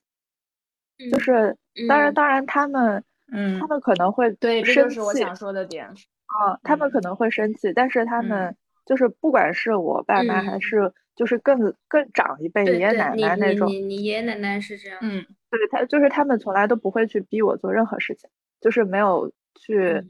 [1.12, 3.04] 就是当然当然他们。
[3.36, 5.88] 嗯，他们可能会对，这就是我想说的点。
[5.88, 14.98] 啊，他们可能会生气，但是他们就是不管是我爸妈还是就是更更长一辈爷爷奶奶那种，你你爷爷奶奶是这样。
[15.02, 20.04] 嗯，对他就是他们从来都不会去逼我做任何事情，就是没有去，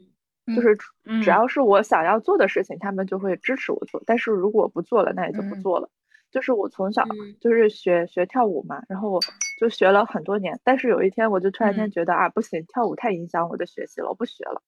[0.54, 0.76] 就是
[1.22, 4.02] 只要是我想要做的事情，他们就会支持我做。
[4.06, 5.88] 但是如果不做了，那也就不做了。
[6.30, 7.04] 就是我从小
[7.40, 9.20] 就是学学跳舞嘛，然后我
[9.60, 14.60] 就学了很多年，但是有一天我就突然间觉得啊，不行，跳舞太影响我的学习了，我不学了，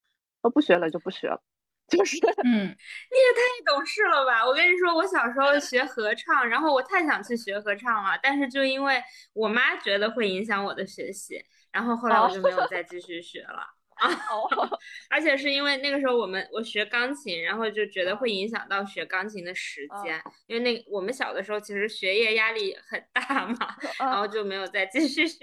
[0.42, 1.40] 我不学了就不学了，
[1.88, 4.44] 就是， 嗯，你也太懂事了吧！
[4.44, 11.40] 我跟你说，我小时候学合唱，然后我太想去学合唱了，但是就因为我妈觉得会影响我的学习，
[11.72, 13.61] 然后后来我就没有再继续学了。
[13.96, 14.11] 啊
[15.09, 23.57] 而且是因为那个时候我们我学钢琴，然后就觉得会影响到学钢琴的时间，因为那我们小的时候其实学业压力很大嘛，
[23.99, 25.38] 然后就没有再继续学。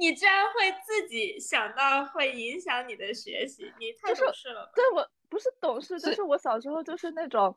[0.00, 4.70] 你居然会自己想到会影响你的学习，你太懂事了。
[4.74, 7.56] 对我不是懂事，就是我小时候就是那种，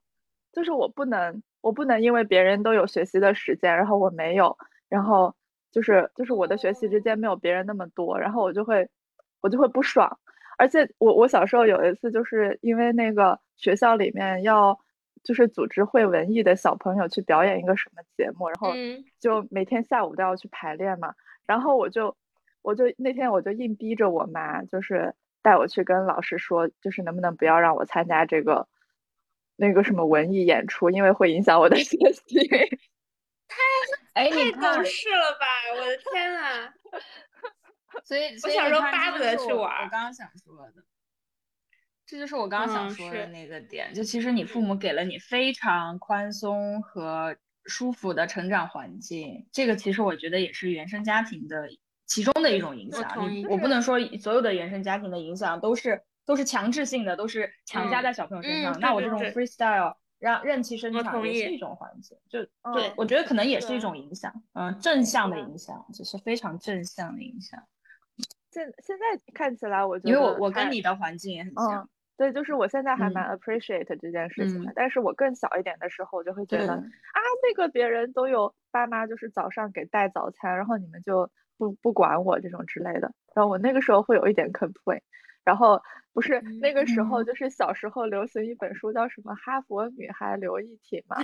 [0.51, 5.35] 就是我不能我不能因为别人都有学习的时间，然后我没有，然后
[5.71, 8.89] 就是就是我的学习时间没有别人那么多，然后我就会。
[9.41, 10.19] 我就会不爽，
[10.57, 14.77] 而且我我小时候有一次就是因为那个学校里面要
[15.23, 18.73] 就是组织会文艺的小朋友去表演一个什么节目，然后
[19.17, 21.15] 就每天下午都要去排练嘛，
[21.49, 22.15] 然后我就
[22.61, 28.67] 我就那天我就硬逼着我妈就是带我去跟老师说，就是能不能不要让我参加这个
[29.55, 32.47] 那个什么文艺演出，因为会影响我的 学习。
[33.47, 33.57] 太
[34.13, 35.47] 哎，太懂事了吧！
[35.75, 36.71] 我的天呐！
[38.05, 39.85] 所以，我小时候巴不得去玩。
[39.85, 40.83] 我刚刚想说的，
[42.05, 43.91] 这就是我刚刚想说的那个点。
[43.91, 47.35] 就其实你父母给了你非常宽松和
[47.65, 51.69] 舒服的成长环境，这个其实我觉得也是原生家庭的
[52.05, 53.07] 其中的一种影响。
[53.49, 58.79] 我不能说所有的原生家庭的影响都是都是强制性的，都是强加在小朋友身上。
[58.79, 67.61] 那我这种 freestyle 让任其生长也是一种环境，就嗯对我觉得可能也是一种影响，嗯，正向的影响，只是非常正向的影响。
[68.51, 76.83] 现现在看起来，我觉得因为我我跟你的环境也很像，嗯，对，就是我现在还嗯蛮 appreciate 这件事情的，嗯但是我更小一点的时候，我就会觉对得啊，
[77.41, 84.99] 那个别人都有爸妈，就是早上给带早餐，然后你们就不不管我这种之类的，然后我那个时候会有一点 complain，
[85.45, 85.81] 然后
[86.13, 91.15] 不是那个时候嗯就是小时候流行一本书叫什么《哈佛女孩刘亦婷》嘛，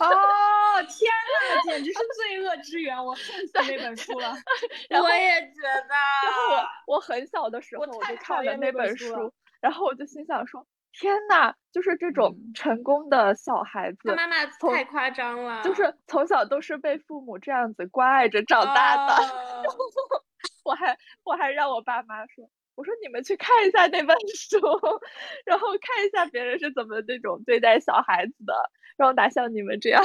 [0.00, 2.96] 哦，天呐，简直是罪恶之源！
[3.04, 4.32] 我恨死那本书了。
[5.02, 5.94] 我也觉得。
[6.24, 6.54] 然后
[6.86, 9.32] 我我很小的时候我就看了那本书，
[9.64, 19.14] 然后我就心想说，天呐，就是这种嗯成功的小孩子，他妈妈从太夸张了，就是从小都是被父母这样子关爱着长大的。
[19.24, 20.22] 哦
[20.64, 24.58] 我还我还让我爸妈说，我说你们去看一下那本书，
[25.46, 28.52] 然后看一下别人是怎么那种对待小孩子的，
[28.98, 30.02] 然后哪像你们这样。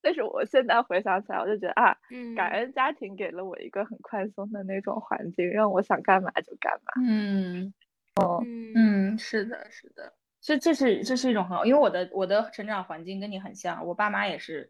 [0.00, 6.92] 但是我现在回想起来，我就觉得啊，嗯，感恩家庭给了我一个很宽松的那种环境，让我想干嘛就干嘛。
[7.06, 7.72] 嗯
[8.16, 8.42] 哦
[8.74, 14.68] 嗯，是的，是的，这这是这是一种很好，因为我的我的成长环境跟你很像，我爸妈也是，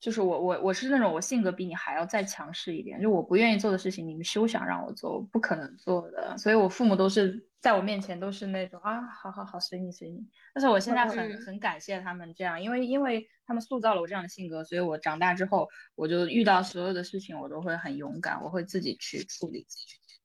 [0.00, 10.24] 就是我我我是那种我性格比你还要再强势一点，就我不愿意做的事情，你们休想让我做，我不可能做的，所以我父母都是在我面前都是那种啊，好好好，随你随你。
[10.54, 20.20] 但是我现在很嗯很感谢他们这样，因为因为他们塑造了我这样的性格，所以我长大之后，我就遇到所有的事情，我都会很勇敢，我会自己去处理，自己去解决。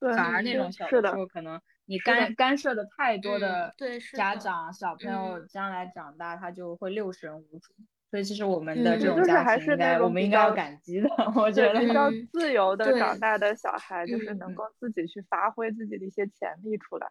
[0.00, 3.74] 对，反而那种小的时，候，可能你干干涉的太多嗯的
[4.16, 7.74] 家长、小朋友嗯将来长大，他就会六神无主。
[8.10, 11.08] 所以其实我们的嗯这种就是还家庭，应该我们应该要感激的。
[11.36, 17.06] 我觉得，对比较嗯自由的长大的小孩，就是能嗯够自己去发挥自己的一些潜力出来。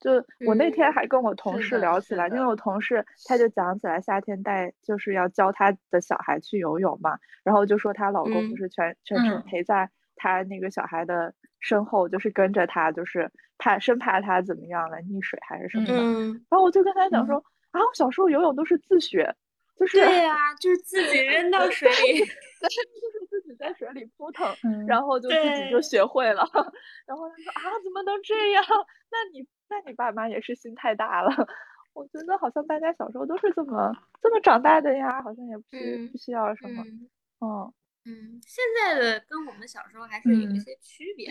[0.00, 0.12] 就
[0.46, 15.94] 我那天嗯还跟我同事聊起来，因为我同事他就讲起来夏天带就是要教他的小孩去游泳嘛，然后就说她老公就嗯是全全程嗯陪在她那个小孩的身后，就是跟着他，就是怕生怕他怎么样了溺水还是什么的。
[15.98, 17.36] 嗯，然后我就跟他讲嗯说
[17.72, 19.34] 啊，我小时候游泳都是自学，
[19.78, 22.18] 就是对呀、就是自己 扔到水里，
[22.60, 26.42] 就是自己在水里扑腾，嗯然后就自己就学会了。
[27.06, 28.64] 然后他说啊，怎么能这样？
[29.10, 31.30] 那你那你爸妈也是心太大了。
[31.94, 36.82] 我觉得好像大家小时候都是这么这么长大的呀，好像也不需、嗯不需要什么。
[37.40, 37.72] 嗯
[38.04, 41.30] 嗯嗯，现在的跟我们小时候还是有一嗯些区别。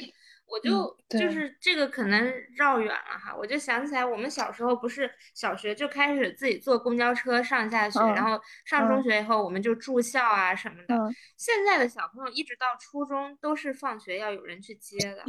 [0.50, 10.96] 我就就是这个可能绕远了哈，我就想起来我们小时候不是小学就开始自己坐公交车上下学，嗯然后上中嗯学以后我们就住校啊什么的。
[10.96, 15.26] 嗯现在的小朋友一直到初中都是放学要有人去接的，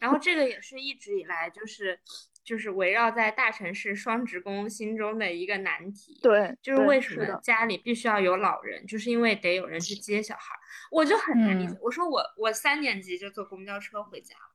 [0.00, 2.00] 然后这个也是一直以来就是
[2.44, 6.18] 就是围绕在大城市双职工心中的一个难题。
[6.22, 10.58] 对，就是为什么家里必须要有老人，就是因为得有人去接小孩儿，
[10.90, 11.74] 我就很难理解。
[11.74, 14.54] 嗯我说我我三年级就坐公交车回家了，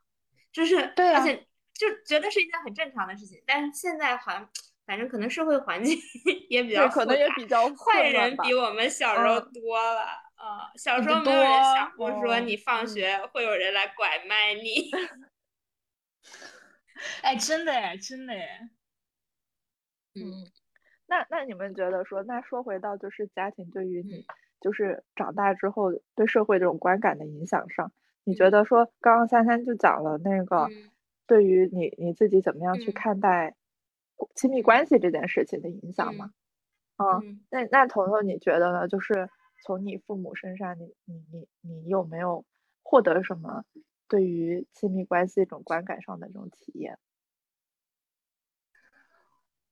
[0.52, 1.38] 就是对啊而且
[1.73, 4.50] 就觉得是一件很正常的事情，但是现在好像
[4.86, 5.97] 反正可能社会环境
[6.50, 10.02] 也比较对，可能也比较坏人比我们小时候嗯多了
[10.38, 14.91] 啊、小时候没有人想过说哦你放嗯学会有人来拐卖你。
[17.23, 18.69] 哎，真的哎，真的哎，
[20.15, 20.45] 嗯，
[21.07, 24.10] 那那你们觉得说，那说回到就是家庭对于嗯。
[24.10, 24.25] 你
[24.62, 27.91] 就是长大之后对社会这种观感的影响上，
[28.25, 30.91] 你觉得说刚刚三三就讲了那个嗯。
[31.27, 32.93] 对于你你自己怎么样去嗯。
[32.93, 33.55] 看待
[34.36, 36.31] 亲密关系这件事情的影响吗？
[36.97, 37.41] 啊，嗯。
[37.51, 38.88] 那那彤彤你觉得呢？
[38.88, 39.29] 就是
[39.62, 42.45] 从你父母身上，你你你你有没有
[42.83, 43.63] 获得什么
[44.08, 46.98] 对于亲密关系一种观感上的这种体验，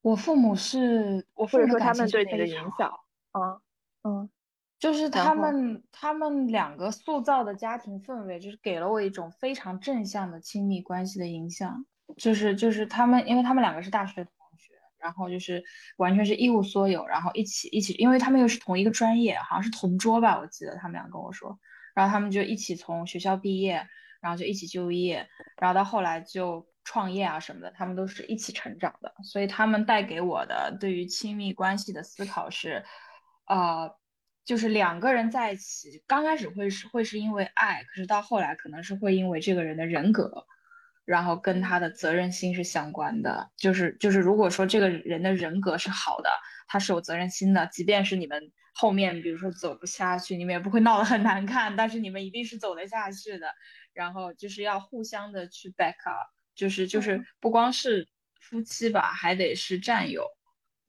[0.02, 2.92] 我父母是我父或者说母他们对你的影响？
[3.32, 3.62] 啊，
[4.04, 4.30] 嗯
[4.78, 11.86] 就是他们他们两个塑造的家庭氛围，就是给了我一种非常正向的亲密关系的影响。
[12.18, 15.64] 就是就是他们，因为他们两个是大学同学，然后就是
[15.98, 21.58] 完全是一无所有，然后一起一起，因为他们又是同一个专业，好像是同桌吧，我记得他们俩跟我说，
[21.96, 23.88] 然后他们就一起从学校毕业，
[24.26, 25.30] 然后就一起就业，
[25.62, 32.84] 然后到后来就创业啊什么的，他们都是一起成长的，所以他们带给我的对于亲密关系的思考是，
[33.46, 33.96] 呃，
[34.44, 40.44] 就是两个人在一起，刚开始会是会是因为爱，可是到后来可能是会因为这个人的人格，
[41.06, 43.52] 然后跟他的责任心是相关的。
[43.56, 46.32] 就是就是，如果说这个人的人格是好的，
[46.68, 53.48] 他是有责任心的，即便是你们后面比如说走不下去，你们也不会闹得很难看，但是你们一定是走得下去的。
[53.96, 58.08] 然后就是要互相的去 back up，就是就是不光是
[58.40, 60.28] 夫妻吧，还得是战友。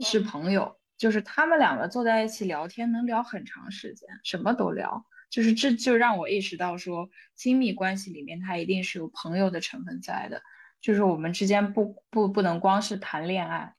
[0.00, 5.06] 是朋友，就是他们两个坐在一起聊天能聊很长时间，什么都聊。
[5.30, 10.42] 就是这就让我意识到说，亲密关系里面它一定是有朋友的成分在的，
[10.82, 13.74] 就是我们之间不不不能光是谈恋爱，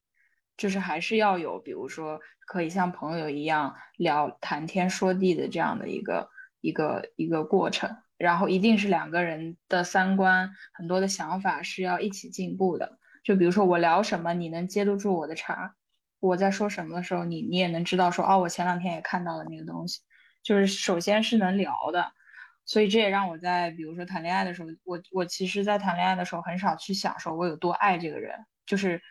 [0.58, 6.30] 就是还是要有，比如说可以像朋友一样聊谈天说地的这样的一个
[6.62, 12.97] 一个一个过程，然后一定是两个人的三观很多的想法是要一起进步的。
[13.24, 15.76] 就比如说我聊什么，你能接得住我的茬，
[16.20, 20.01] 我在说什么的时候，你你也能知道说，哦，我前两天也看到了那个东西。
[20.43, 22.13] 就是首先是能聊的，
[22.65, 28.34] 所以这也让我在比如说谈恋爱的时候，我我其实，在谈恋爱的时候很少去想说我有多爱这个人，
[28.65, 29.01] 就是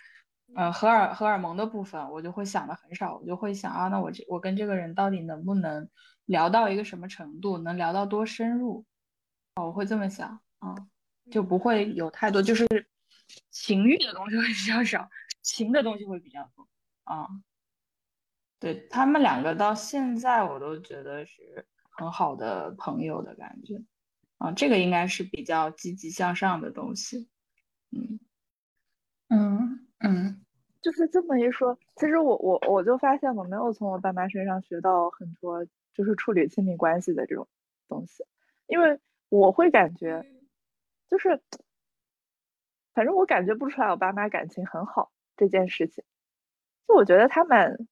[0.55, 5.91] 呃荷尔荷尔蒙的部分，我就会想的很少，我就会想啊，那我这我跟这个人到底能不能
[6.25, 8.87] 聊到一个什么程度，能聊到多深入？
[9.57, 10.75] 哦，我会这么想啊，
[11.31, 12.67] 就不会有太多就是
[13.51, 15.09] 情欲的东西会比较少，
[15.43, 16.69] 情的东西会比较多
[17.05, 17.27] 啊。
[18.59, 23.83] 对他们两个到现在我都觉得是很好的朋友的感觉，
[24.39, 27.29] 啊，这个应该是比较积极向上的东西，
[27.91, 28.19] 嗯
[29.29, 30.45] 嗯嗯，
[30.81, 37.47] 就是这么一说，其实我我我就发现我没有从我爸妈身上学到很多就是处理亲密关系的这种
[37.89, 38.25] 东西，
[38.69, 38.99] 因为
[39.29, 40.25] 我会感觉
[41.09, 41.41] 就是，
[42.95, 46.05] 反正我感觉不出来我爸妈感情很好这件事情，
[46.87, 47.89] 就我觉得他们。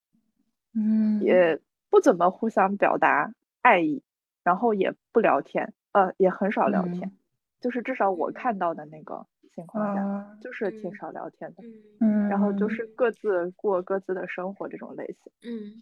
[0.77, 3.33] 嗯，也不怎么互相表达
[3.63, 4.03] 爱意，
[4.43, 7.13] 然后也不聊天，呃，也很少聊天，
[7.61, 9.25] 就是至少我看到的那个
[9.55, 10.51] 情况下，就。
[10.53, 11.63] 是挺少聊天的，
[12.01, 15.81] 嗯，然后就是各自过各自的生活这种类型，嗯，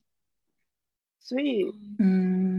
[1.19, 2.52] 所以，嗯，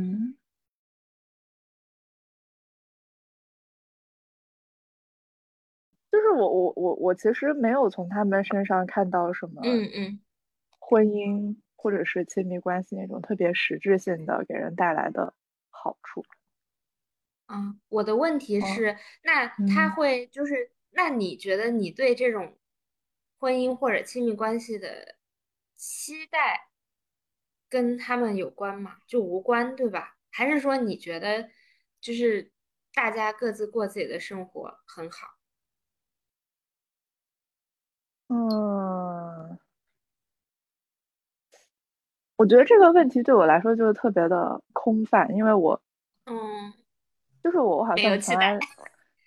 [6.33, 10.19] 我我我我其实没有从他们身上看到什么，嗯嗯，
[10.79, 11.57] 婚姻。
[11.83, 15.33] 或者是亲密关系那种特别实质性的给人带来的
[15.69, 16.23] 好处。
[17.47, 22.57] 嗯，我的问题是，那他会就是，那你觉得你对这种
[23.37, 25.15] 婚姻或者亲密关系的
[25.75, 26.69] 期待
[27.67, 28.99] 跟他们有关吗？
[29.05, 30.15] 就无关，对吧？
[30.31, 31.49] 还是说你觉得
[31.99, 32.53] 就是
[32.93, 35.32] 大家各自过自己的生活很好？
[38.33, 39.59] 嗯。
[42.35, 45.79] 我觉得这个问题对我来说就是特别的空泛，因为我，
[46.25, 46.73] 嗯，
[47.41, 48.59] 就是我我好像从来，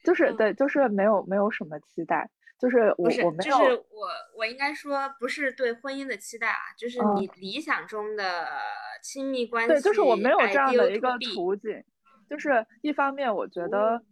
[0.05, 2.29] 就是对，就是没有没有什么期待，
[2.59, 8.49] 就是我我没有，就是我我应该说不是对婚姻的期待啊，就是你理想中的
[9.03, 11.83] 亲密关系，对，就是我没有这样的一个途径，
[12.29, 14.03] 就是一方面我觉得，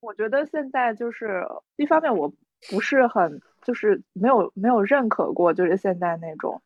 [0.00, 1.44] 我觉得现在就是
[1.76, 2.32] 一方面我
[2.68, 6.60] 不是很就是没有没有认可过就是现在那种。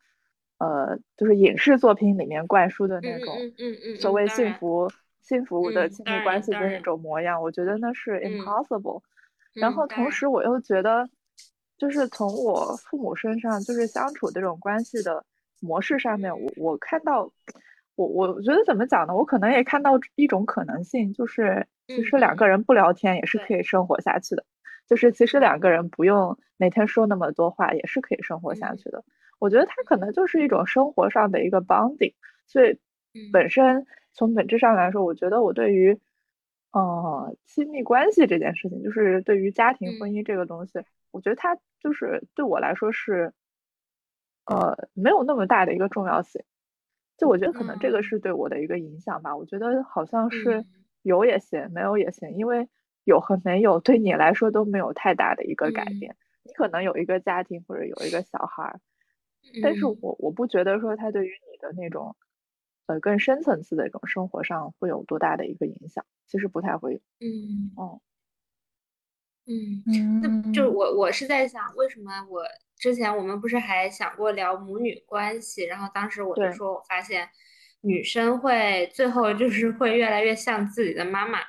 [0.57, 3.35] 呃，就是影视作品里面灌输的那种
[3.99, 4.89] 所谓幸福
[5.19, 9.01] 幸福的亲密关系的那种模样，我觉得那是 impossible。
[9.53, 11.09] 然后同时我又觉得，
[11.77, 15.25] 就是从我父母身上，就是相处这种关系的
[15.59, 17.29] 模式上面，我我看到，
[17.95, 19.13] 我我觉得怎么讲呢？
[19.13, 24.45] 我可能也看到一种可能性，就是其实两个人不聊天也是可以生活下去的，
[24.87, 29.03] 就是其实两个人不用每天说那么多话也是可以生活下去的。
[29.39, 32.13] 我觉得它可能就是一种生活上的一个 bonding，
[32.47, 32.79] 所以
[33.31, 35.99] 本身从本质上来说，我觉得我对于
[36.71, 40.79] 呃亲密关系这件事情，就是对于家庭婚姻这个东西，
[41.11, 43.33] 我觉得它就是对我来说是
[44.45, 46.41] 呃没有那么大的一个重要性。
[47.17, 49.35] 就我觉得可能这个是对我的一个影响吧。
[49.35, 50.65] 我觉得好像是
[51.01, 52.67] 有也行，没有也行，因为
[53.05, 56.15] 有和没有对你来说都没有太大的一个改变。
[56.43, 58.79] 你可能有一个家庭或者有一个小孩。
[59.61, 62.15] 但是我我不觉得说他对于你的那种，
[62.87, 66.99] 呃，更深层次的一种生活上会有多大的一个影响，其实不太会有。
[67.19, 68.01] 嗯哦，
[69.45, 69.83] 嗯，
[70.21, 72.43] 那就是我我是在想，为什么我
[72.75, 77.29] 之前我们不是还想过聊母女关系，然后当时我就说我发现
[77.81, 81.39] 女生会最后就是会越来越像自己的妈妈，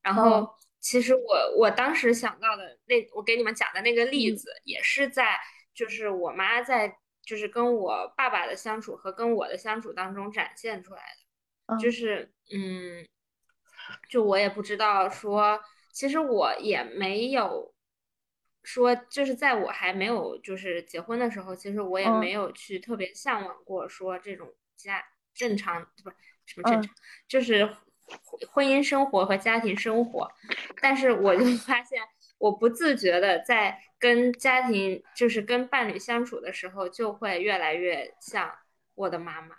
[0.00, 0.48] 然后
[0.82, 5.38] 其实我我当时想到的那我给你们讲的那个例子，也是在
[5.72, 6.98] 就是我妈在。
[7.24, 11.02] 就是跟我爸爸的相处和跟我的相处当中展现出来
[11.68, 13.06] 的，就是嗯，
[14.10, 15.60] 就我也不知道说，
[15.92, 17.72] 其实我也没有
[18.64, 25.00] 说，就是在我还没有就是结婚的时候，其实我也没有去特别向往过说这种家
[25.32, 26.94] 正常不是什么正常，
[27.28, 27.72] 就是
[28.50, 30.30] 婚姻生活和家庭生活，
[30.80, 32.00] 但是我就发现。
[32.38, 38.52] 我不自觉的在跟家庭，就是跟伴侣相处的时候，就会越来越像
[38.96, 39.54] 我的妈妈。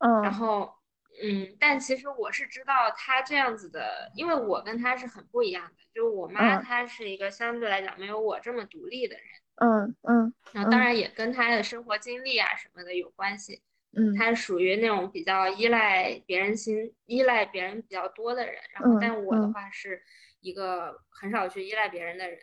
[0.00, 0.74] 嗯然嗯后，
[1.22, 5.72] 嗯，但其实我是知道他这样子的，因为我跟他是很不一样的。
[5.94, 13.62] 就是我妈，嗯她是一个相对来讲没有我这么独立的人，嗯嗯然后当嗯然也跟她的生活经历啊什么的有关系。
[13.96, 18.54] 嗯他属于那种比较依赖别人心、依赖别人比较多的人。
[18.74, 20.02] 然后，嗯但我的嗯话是
[20.40, 22.38] 一个很少去依赖别人的人。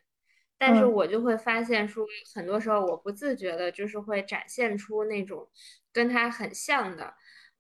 [0.58, 5.50] 但是嗯我就会发现说，很多时候我不自觉的，就是会展现出那种
[5.92, 7.14] 跟他很像的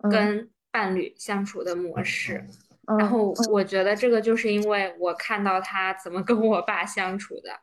[0.03, 2.45] 嗯跟伴侣相处的模式。
[2.87, 7.59] 嗯，然后嗯我觉得这个就是因为我看到他怎么跟我爸相处的，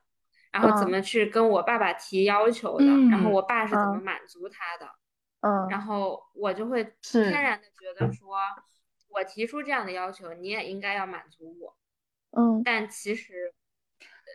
[0.53, 4.91] 然后怎嗯么去跟我爸爸提要求的，然后嗯我爸是怎么嗯满足他的，
[5.41, 8.36] 嗯然后我就会是天然的觉得说，
[9.09, 11.76] 我提出这样的要求，你也应该要满足我。
[12.32, 13.53] 嗯但其实，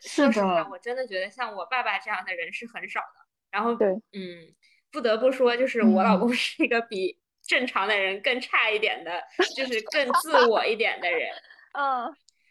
[0.02, 3.26] 是说实话，的我真的觉得像我爸爸这样的人是很少的。
[3.52, 4.54] 然后，对嗯，
[4.92, 9.24] 不得不说，就是我老嗯公是一个比正常的人更差一点的，
[9.56, 11.30] 就是更自我一点的人。
[11.74, 12.06] 嗯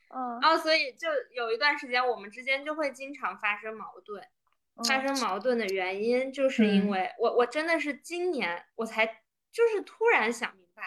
[0.08, 4.24] 嗯然后，所以就有一段时间，我们之间就会经常发生矛盾。
[4.82, 5.06] 发嗯。
[5.06, 6.88] 生矛盾的原因，就是因嗯。
[6.88, 9.06] 为我我真的是今年我才
[9.52, 10.82] 就是突然想明白，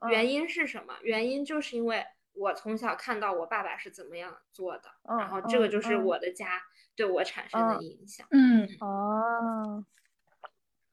[0.00, 0.10] 嗯。
[0.10, 0.96] 原因是什么？
[1.02, 6.04] 原因就是因为我从小看到我爸爸是怎么样做的，然后这个嗯就是嗯。
[6.04, 6.60] 我的家
[6.96, 8.26] 对我产生的嗯影响。
[8.30, 9.84] 嗯，哦。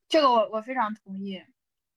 [0.10, 1.44] 这个我我非常同意，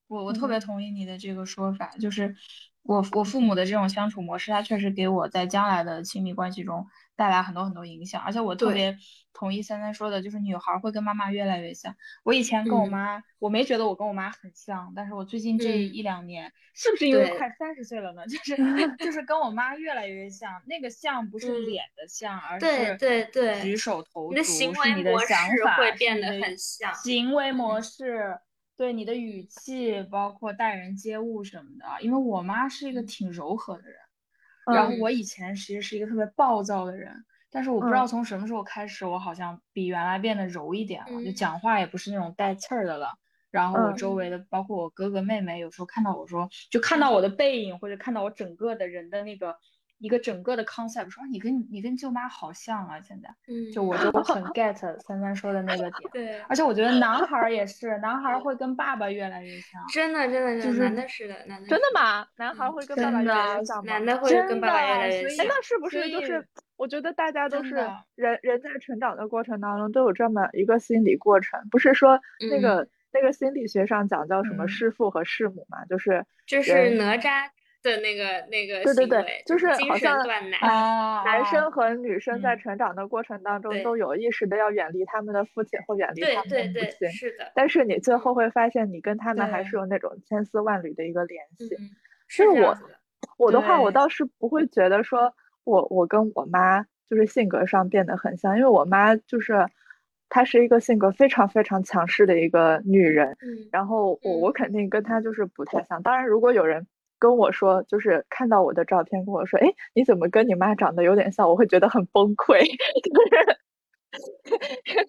[0.09, 0.61] 我我特别嗯。
[0.61, 2.35] 同意你的这个说法，就是
[2.83, 6.87] 我我父母的这种相处模式，他确实给我在将来的亲密关系中
[7.21, 8.97] 带来很多很多影响，而且我特别
[9.35, 11.95] 同意三三说的，就是女孩儿会跟妈妈越来越像。
[12.23, 18.25] 我以前跟我嗯妈，我没觉得我跟我妈很像，但是我最近这嗯一两年，是不是因为快三十岁了呢？
[18.27, 18.57] 就是
[18.97, 25.35] 就是跟我妈越来越像，那个像不是嗯脸的像，而是对对举手投你的足，行为模式
[25.77, 28.39] 会变得很像行为模嗯式，
[28.79, 32.01] 对你的语气，包括待人接物什么的。
[32.01, 33.97] 因为我妈是一个嗯挺柔和的人，
[34.69, 35.01] 然后嗯。
[35.01, 37.13] 我以前其实是一个特别暴躁的人，
[37.51, 38.09] 但是我不知道嗯。
[38.09, 41.33] 从什么时候开始，我好像比原来变得柔一点了，就嗯。
[41.33, 43.13] 讲话也不是那种带刺儿的了。
[43.51, 43.95] 然后我嗯。
[43.95, 49.57] 周围的，包括我哥哥妹妹，有时候看到我说，就看到我的背影，或者看到我整个的人的那个
[50.01, 56.11] 一个整个的 concept，说你跟你跟舅妈好像啊，现在嗯，就我就很 get 三三说的那个点。
[56.13, 59.81] 对，而且我觉得男孩儿也 是，男孩儿会跟爸爸越来越像。
[59.93, 62.27] 真的真的真的，就是男的是的，男的真的吗？
[62.37, 63.93] 男孩嗯会跟爸爸越来越像吗？
[63.93, 65.49] 男的会真跟爸爸越来越像哎，。
[65.49, 66.45] 那是不是就是？
[66.77, 67.75] 我觉得大家都是
[68.15, 72.19] 人，人在成长的过程当中都有这么一个心理过程，不是说
[72.51, 77.51] 那个、那个心理学上讲叫什么嗯弑父和弑母嘛，就是就是哪吒
[77.83, 80.57] 的那个那个对对对行为，就是精神好像断奶。
[80.59, 91.69] 啊，男啊生和女生在嗯成长的过程当中都有意识的要远离他们的父亲或远离他们的母对对，亲，是的，但是你最后会发现你跟他们还是有那种千丝万缕的一个联系。
[92.29, 92.77] 是是我。
[93.37, 99.67] 我的话，我倒是不会觉得说我我跟我妈就是性格上变得很像，因为我妈就是
[100.29, 106.03] 她是一个性格非常非常强势的一个女人，嗯然后我我嗯肯定跟她就是不太像。
[106.03, 106.87] 当然，如果有人
[107.21, 111.49] 跟我说，就是看到我的照片跟我说，哎，你怎么跟你妈长得有点像？
[111.49, 112.59] 我会觉得很崩溃，
[113.05, 115.07] 就 是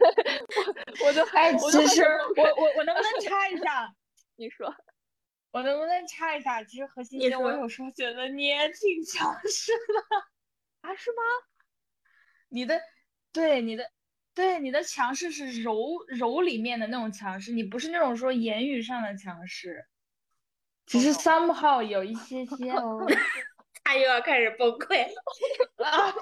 [1.04, 2.04] 我我就哎，我就会其实
[2.38, 3.92] 我我我能不能插一下？
[4.38, 4.72] 你说，
[5.52, 6.64] 我能不能插一下？
[6.64, 10.18] 其实何欣你欣，我说有时候觉得你也挺强势的。
[10.82, 11.22] 啊，是吗？
[12.50, 12.82] 你的，
[13.32, 13.90] 对你的，
[14.34, 19.86] 对你的强势是柔柔里面的那种强势，你不是那种说言语上的强势，
[20.92, 23.06] 只是 somehow 有一些 些哦。
[23.84, 25.86] 他又要开始崩溃了。
[25.86, 26.14] 啊，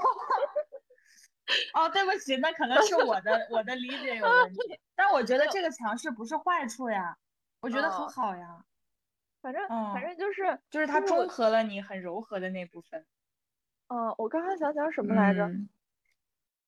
[1.73, 7.17] 哦，对不起，那可能是我的我的理解有问题，但我觉得这个强势不是坏处呀，
[7.61, 8.63] 我觉得很哦好呀，
[9.41, 13.05] 反正嗯反正就是就是它就是我中和了你很柔和的那部分。
[13.87, 15.45] 嗯，我刚刚想讲什么来着？
[15.47, 15.67] 嗯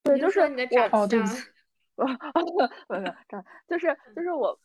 [0.02, 1.42] 对，就是说你的我长哦对不相起，
[1.96, 2.12] 我没
[2.98, 4.58] 有没有，就是就是我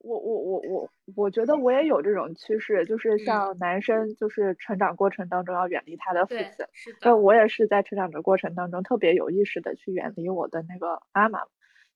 [0.00, 3.56] 我我我我我觉得我也有这种趋势，就是像。
[3.58, 7.10] 男生就是成长过程当中要远离他的父对亲，，是的。
[7.10, 11.40] 那，我也是在成长的过程当中特别有意识的去远离我的那个妈妈，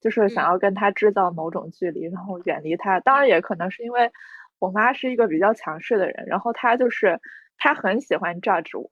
[0.01, 0.51] 就是想嗯。
[0.51, 2.99] 要跟他制造某种距离，然后远离他。
[3.01, 4.11] 当然也可能是因为
[4.59, 7.21] 我妈是一个比较强势的人，然后她就是
[7.59, 8.91] 她很喜欢 judge 我，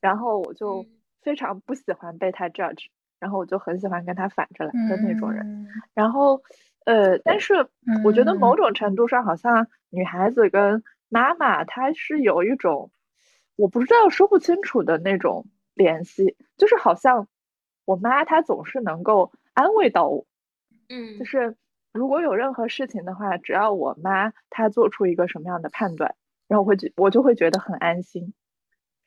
[0.00, 1.00] 然后我就嗯。
[1.22, 2.86] 非常不喜欢被她 judge，
[3.18, 5.44] 然后我就很喜欢跟她反着来的那种人。
[5.44, 5.82] 嗯。
[5.94, 6.40] 然后，
[6.88, 7.68] 呃，但是
[8.00, 8.56] 我觉得某嗯。
[8.56, 12.90] 种程度上，好像女孩子跟妈妈她是有一种
[13.56, 17.28] 我不知道说不清楚的那种联系，就是好像
[17.84, 20.24] 我妈她总是能够安慰到我，
[20.88, 21.56] 嗯，就是
[21.92, 26.14] 如果有任何事情的话，只要我妈她做出一个什么样的判断，
[26.48, 28.32] 然后我会觉我就会觉得很安心。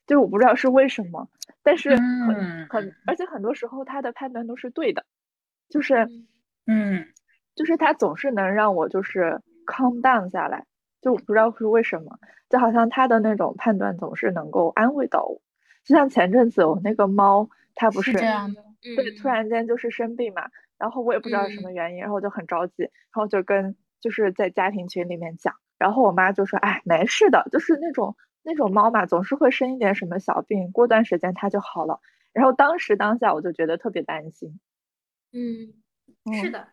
[0.05, 1.29] 就我不知道是为什么，
[1.63, 3.15] 但是很嗯很，而。
[3.15, 5.03] 且很多时候她的判断都是对的，
[5.69, 6.27] 就是嗯。
[6.67, 7.13] 嗯
[7.61, 10.65] 就是他总是能让我就是 calm down 下来，
[10.99, 12.17] 就我不知道是为什么，
[12.49, 15.39] 就好像他的那种判断总是能够安慰到我。
[15.83, 18.63] 就像前阵子我那个猫，它不是这样的，
[18.95, 20.49] 对，突然间就是生病嘛，
[20.79, 31.99] 然后我也不知道是什么原因，然后我就很着急，然后就跟就是在家庭群里面讲，然后我妈就说，哎，没事的，就是那种那种猫嘛，总是会生一点什么小病，过段时间它就好了。
[32.33, 34.59] 然后当时当下我就觉得特别担心，
[35.33, 35.73] 嗯，
[36.41, 36.67] 是嗯的，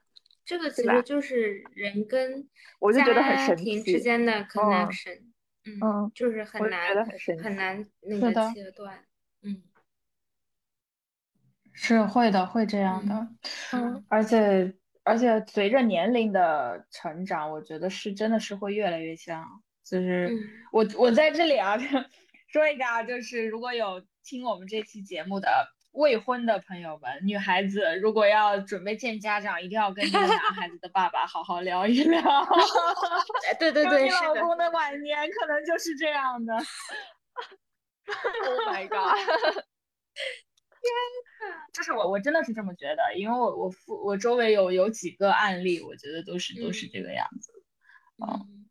[0.49, 5.21] 这个其实就是人跟我就觉得很神家庭之间的 connection，
[5.67, 9.05] 嗯嗯，就是很难很很难那个切断，
[9.43, 9.63] 嗯
[11.75, 13.29] 是会的，会这样的。
[13.75, 19.63] 嗯而且而且随着年龄的成长，我觉得是真的是会越来越像。
[19.85, 20.39] 就是嗯
[20.73, 21.77] 我我在这里啊
[22.49, 25.69] 说一个啊，就是如果有听我们这期节目的
[25.99, 32.21] 未婚的朋友们，女孩子如果要准备见家长，一定要跟这个男孩子的爸爸好好聊一聊。
[33.51, 36.55] 哎对对对，你老公的晚年可能就是这样的。
[36.55, 36.63] ，Oh
[38.69, 39.19] my god，
[40.81, 40.93] 天
[41.75, 47.51] 就是我我真的是这么觉得，因为我我父我周围有有几个案例，我觉得都是都是这个样子。
[48.25, 48.69] 嗯，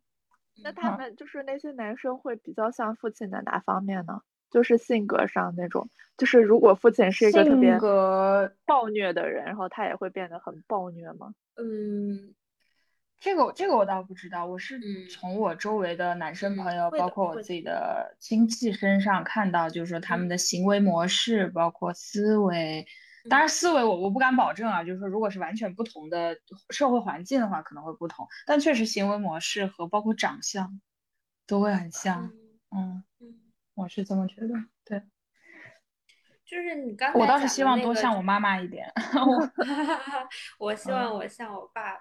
[0.63, 4.21] 那他们就是那些男生会比较像父亲的哪方面呢？
[4.50, 11.34] 就是性格上那种，就是如果父亲是一个特别性格暴虐的人，然后他也会变得很暴虐吗？
[11.56, 12.34] 嗯
[13.20, 22.86] 这个这个我倒不知道，我是嗯从我周围的男生嗯朋友，包括我自己的亲戚身上看到，就是说他们的行为模式，包括思维。
[23.28, 26.38] 当然，思维我我不敢保证啊，就是说，如果是完全不同的
[26.70, 30.80] 社会环境的话，可能会不同，但确实行为模式和包括长相
[31.48, 32.32] 都会很像。
[32.70, 33.04] 嗯，
[33.78, 34.53] 我是这么觉得。
[34.84, 35.01] 对，
[36.45, 38.91] 就是你刚才我倒是希望多像我妈妈一点。
[40.59, 41.97] 我希嗯望我像我爸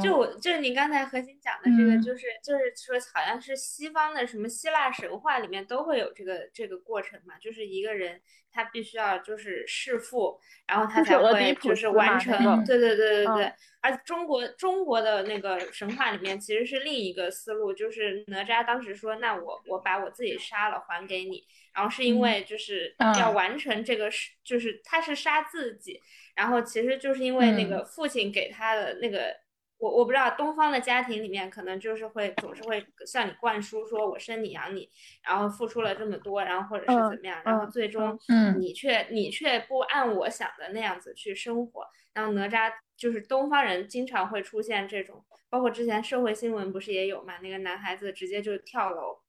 [0.00, 8.20] 就我就是你刚才核心讲的这个，嗯就是就是说，好像是西方的什么希腊神话里面都会有这个这个过程嘛，就是一个人
[8.50, 13.52] 他必须要就是弑父，然后他才会就是完成，对对对对对嗯。
[13.82, 25.98] 而中国中国的那个神话里面其实是另一个思路，就是哪吒当时说，那我我把我自己杀了还给你，然后是因嗯为就是要嗯完成这个是，就是他是杀自己，
[26.34, 29.34] 然后其实就是因为那嗯个父亲给他的那个。
[29.80, 34.88] 我我不知道东方的家庭里面可能就是会总是会向你灌输说我生你养你，
[35.22, 41.86] 然后付出了这么多，然后或者是嗯怎么样，然后嗯最终嗯你却你却不按我想的那样子去生活。
[42.12, 47.38] 然后哪吒就是东方人经常会出现这种，包括之前社会新闻不是也有嘛？
[47.38, 49.20] 那个男孩子直接就跳楼，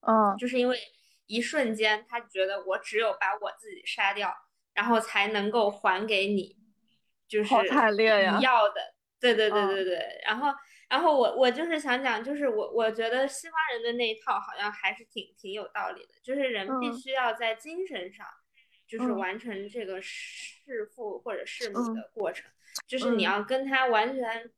[0.00, 0.78] 嗯就是因为
[1.26, 4.34] 一瞬间他觉得我只有把我自己杀掉，
[4.72, 6.56] 然后才能够还给你，
[7.28, 8.94] 就是你要的。
[9.20, 10.48] 对对对嗯对对，然后
[10.88, 18.26] 然后我我就是想讲，就是我我觉得西方人的那一套好像还是挺挺有道理的，就是人必嗯须要在精神上，
[18.88, 22.50] 就是嗯完成这个弑父或者弑母嗯的过程，
[22.86, 24.50] 就是你嗯要跟他完全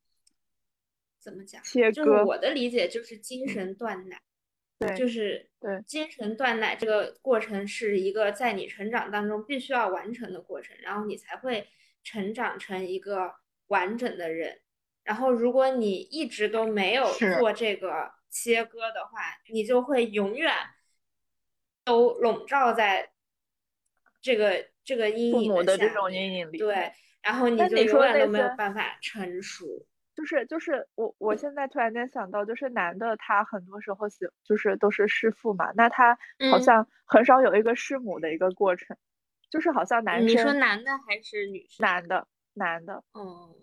[1.18, 1.62] 怎么讲？
[1.92, 4.20] 就是我的理解就是精神断奶。
[4.78, 11.68] 对就是对精神断奶这个过程是一个在你成长当中必须要完成的过程，然后你才会
[12.02, 13.32] 成长成一个
[13.72, 14.60] 完整的人。
[15.02, 19.18] 然后如果你一直都没有是做这个切割的话，
[19.50, 20.52] 你就会永远
[21.84, 23.10] 都笼罩在
[24.20, 29.66] 这个这个阴父影母的这种阴影里对，然后你就永远都没有办法成熟。
[30.14, 36.14] 就是就是我我现在突然间想到，就是男的他很多时候喜就是都是弑父嘛，那他
[36.50, 38.96] 好嗯像很少有一个弑母的一个过程，
[39.50, 41.82] 就是好像男你说男的还是女生？
[41.82, 43.54] 男的男的，嗯，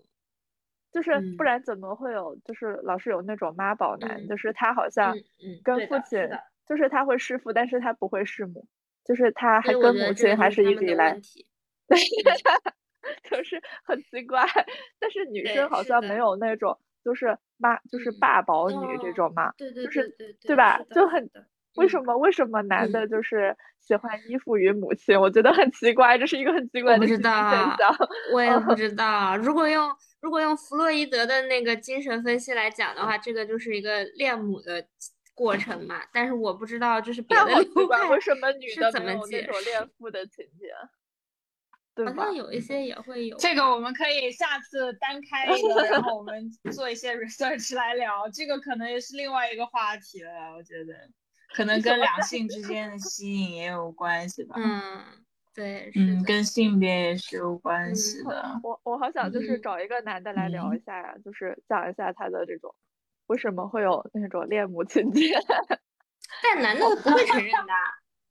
[0.92, 5.16] 就是不嗯然怎么会有就是老是有那种妈宝男，嗯就是他好像
[5.62, 6.28] 跟父亲
[6.66, 8.66] 就是他会弑父，但是他不会弑母，
[9.04, 11.46] 就是他还跟母亲还是一直以来们的问题。
[13.24, 14.44] 就是很奇怪，
[15.00, 21.44] 但是女生好像没有那种就是妈就是嗯爸宝女这哦种嘛，对对就是对对对吧是就很的
[21.76, 25.18] 为嗯什么为什么男嗯的就是喜欢依附于母亲？
[25.20, 27.96] 我觉得很奇怪，这是一个很奇怪我不知的心理现道象。
[28.32, 29.36] 我也不嗯 知道。
[29.36, 29.90] 如果用
[30.20, 34.84] 如果用弗洛伊德的那个精神分析来讲的话，这个就是一个恋母的
[35.34, 36.02] 过程嘛。
[36.12, 40.72] 但是我不知道，就是别的好奇怪，流派为什么女是的没有那怎么解释种恋父的情节？
[42.06, 43.36] 好像有一 些也会有。
[43.36, 48.26] 这个我们可以下次单开一个，然后我们做一些 research 来聊。
[48.32, 50.94] 这个可能也是另外一个话题了，我觉得
[51.54, 54.54] 可能跟两性之间的吸引也有关系吧。
[54.58, 55.02] 嗯，
[55.54, 58.60] 对，嗯，跟性别也是有关系的。
[58.62, 62.74] 我我好想就是嗯找一个男的来聊一下呀，就是讲一下他的这种
[63.26, 65.32] 为什么会有那种恋母情节。
[66.42, 67.72] 但男的不会承认的，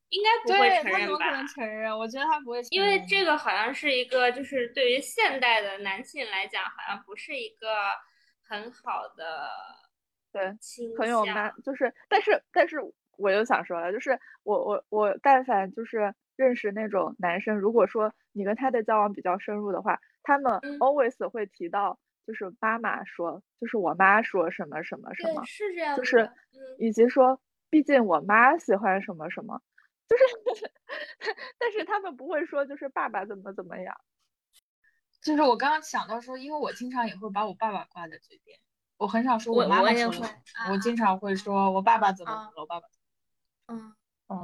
[0.09, 1.47] 应该不会承认吧他怎么可能？
[1.47, 1.99] 承认？
[1.99, 7.67] 我觉得他不会承因，为这个好像是一个，就是对于现代的男性来讲，好像不是一个
[8.41, 9.49] 很好的
[10.31, 12.77] 对倾很有向 man，就是但是但是
[13.19, 26.31] 我又想说了，就是我我我但凡就是认识那种男生，如果说你跟他的交往比较深入的话，他们嗯 always 会提到就是妈妈说，就是我妈说什么什么什么，，是这样子就是嗯，
[26.79, 27.39] 以及说，
[27.69, 29.61] 毕竟我妈喜欢什么什么，
[30.07, 30.23] 就是
[31.59, 33.95] 但是他们不会说就是爸爸怎么怎么样。
[35.21, 38.57] 就是我刚刚想到说，因为我经常也会把我爸爸挂在嘴边，
[38.97, 39.89] 我很少说我妈妈
[40.71, 42.98] 我经常会说我爸爸怎么啊怎么了，我爸爸怎么
[43.69, 43.93] 嗯。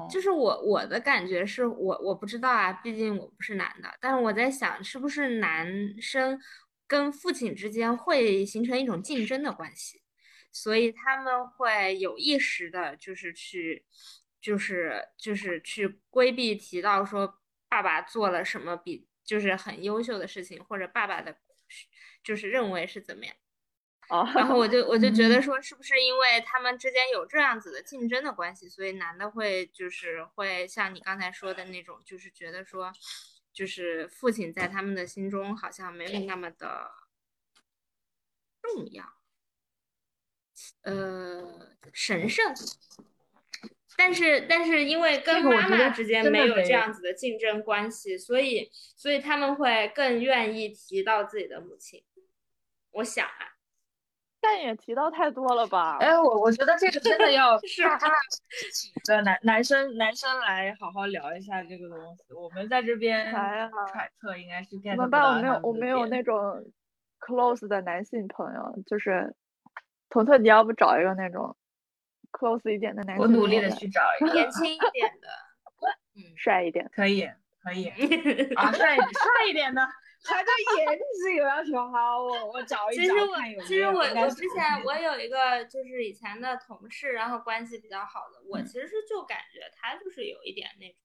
[0.09, 5.67] 就是我我的感觉是我我不知道啊，毕竟我不是男的，但是我在想，是不是男
[6.01, 6.41] 生
[6.87, 10.01] 跟父亲之间会形成一种竞争的关系，
[10.51, 13.85] 所以他们会有意识的，就是去，
[14.41, 21.37] 就是就是去规避提到说爸爸做了什么比就是很优秀的事情，或者爸爸的，
[22.23, 23.35] 就是认为是怎么样。
[24.09, 32.93] 哦，然后我就我就觉得嗯说，是不是因为他们之间有这样子的竞争的关系，所以男的会就是会像你刚才说的那种，就是觉得说，
[33.51, 36.91] 就是父亲在他们的心中好像没有那么的
[38.61, 39.03] 重要，
[40.83, 42.53] 呃，神圣。
[43.97, 52.03] 但是但是因为跟妈妈之间没有这样子的竞争关系，所以所以他们会更愿意提到自己的母亲。
[52.91, 53.54] 我想啊。
[54.45, 55.97] 但也提到太多了吧？
[55.99, 58.07] 哎，我我觉得这个真的要 是大家
[58.71, 62.33] 请个男男生男生来好好聊一下这个东西。
[62.33, 63.69] 我们在这边揣
[64.21, 65.23] 测应该是 get 怎么办？
[65.23, 66.63] 我没有我没有那种
[67.19, 69.35] close 的男性朋友，就是
[70.09, 71.55] 彤彤，你要不找一个那种
[72.31, 73.47] close 一点的男性我朋友来？
[73.47, 75.27] 努力的去找一个， 年轻一点的，
[76.15, 76.87] 嗯，帅一点。
[76.93, 77.27] 可以
[77.63, 77.87] 可以
[78.55, 79.03] 啊，帅帅
[79.49, 79.81] 一点的，
[80.25, 81.89] 还对颜值有要求。
[81.89, 83.67] 好，我我找一找其实我看有没有。
[83.67, 90.95] 其实我我之前我有一个就是以前的同事，然后关系比较好的，我嗯其实就感觉他就是有一点那种。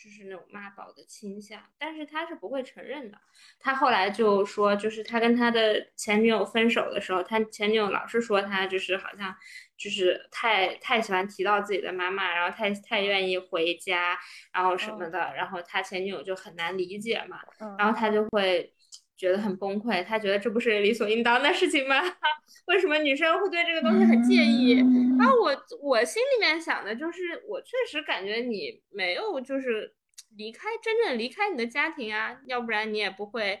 [0.00, 3.18] 就是那种妈宝的倾向，但是他是不会承认的。
[3.58, 9.34] 他后来就说，就是他跟他的前女友分手的时候，他前女友老是说他就是好像
[9.78, 14.18] 就是太太喜欢提到自己的妈妈，然后太太愿意回家，
[14.52, 17.38] 然后什么的，然后他前女友就很难理解嘛。
[17.60, 18.74] 嗯，然后他就会
[19.16, 22.02] 觉得很崩溃，他觉得这不是理所应当的事情吗？
[22.66, 24.74] 为什么女生会对这个东西很介意？
[25.18, 29.94] 然后我我心里面想的就是，我确实感觉你没有就是
[30.36, 33.60] 离开真正离开你的家庭啊，要不然你也不会，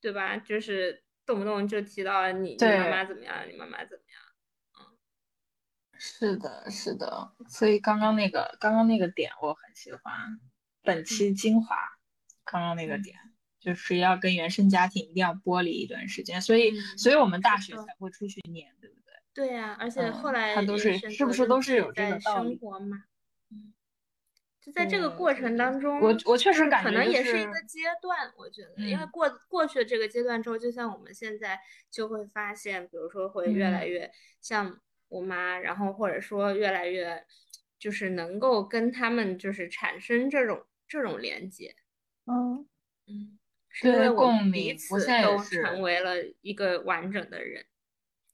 [0.00, 0.36] 对吧？
[0.36, 4.22] 就是动不动就提到你你妈妈怎么样，你妈妈怎么样。
[6.02, 10.40] 是的，是的，所以刚刚那个刚刚那个点我很喜欢，
[10.82, 11.76] 本期精华，
[12.42, 13.02] 刚刚那个嗯。
[13.02, 13.16] 点
[13.60, 19.12] 就是要跟原生家庭一定要剥离一段时间，所以嗯所以我们大学才会出去念，对不对？
[19.34, 23.04] 对呀、而且嗯后来他都是是不是都是有在个道理生活嘛？
[23.50, 23.74] 嗯，
[24.62, 29.10] 就在这个过程当中，我我确实就是可能感觉就是也是一个阶段，我觉得，因为嗯。
[29.10, 33.90] 过过去的这个阶段之后，就像我们现在就会发现，比如说会越来嗯。
[33.90, 34.80] 越像
[35.10, 37.22] 我妈，然后或者说越来越
[37.78, 41.74] 就是能够跟他们就是产生这种这种连接，
[42.26, 42.66] 嗯，
[43.06, 43.38] 嗯，
[43.68, 47.64] 是因为我们彼此都成为了一个完整的人，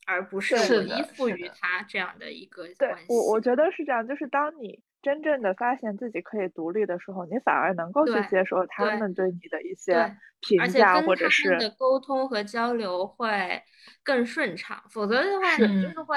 [0.06, 0.54] 而不是
[0.84, 3.06] 依附于他这样的一个对关系。
[3.08, 13.62] 我我觉得是这样，就是当你真正的发现自己可以独立的时候，你反而能够去接受他们对你的一些评而且价，或者他们的是沟通和交流会
[14.02, 15.88] 更顺畅，否则的话，你就。
[15.88, 16.16] 是是会，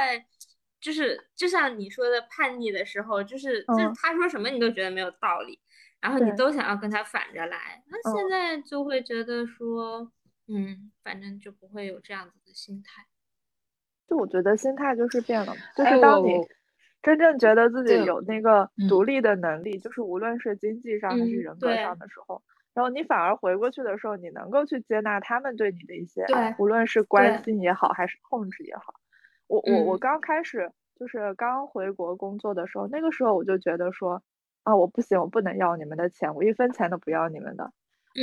[0.80, 5.60] 就是就像你说的叛逆的时候，就是就是嗯他说什么你都觉得没有道理，
[6.00, 10.12] 然后你都想要跟他反着来，那现嗯在就会觉得说，
[10.48, 13.06] 嗯，反正就不会有这样子的心态。
[14.08, 16.32] 就我觉得心态就是变了，就哎是当你
[17.02, 22.42] 真正觉得自己有那个嗯独立的能力，就是无论是经济上还是嗯人格上的时候，
[22.74, 28.99] 然后你反而回过去的时候，你能够去接纳他们对你的一些，对无论是关心也好，还是控制也好。
[29.50, 30.00] 我我我嗯。
[30.00, 34.22] 刚开始就是刚回国工作的时候，那个时候我就觉得说，
[34.64, 37.72] 啊，我不行，我不能要你们的钱，我一分钱都不要你们的。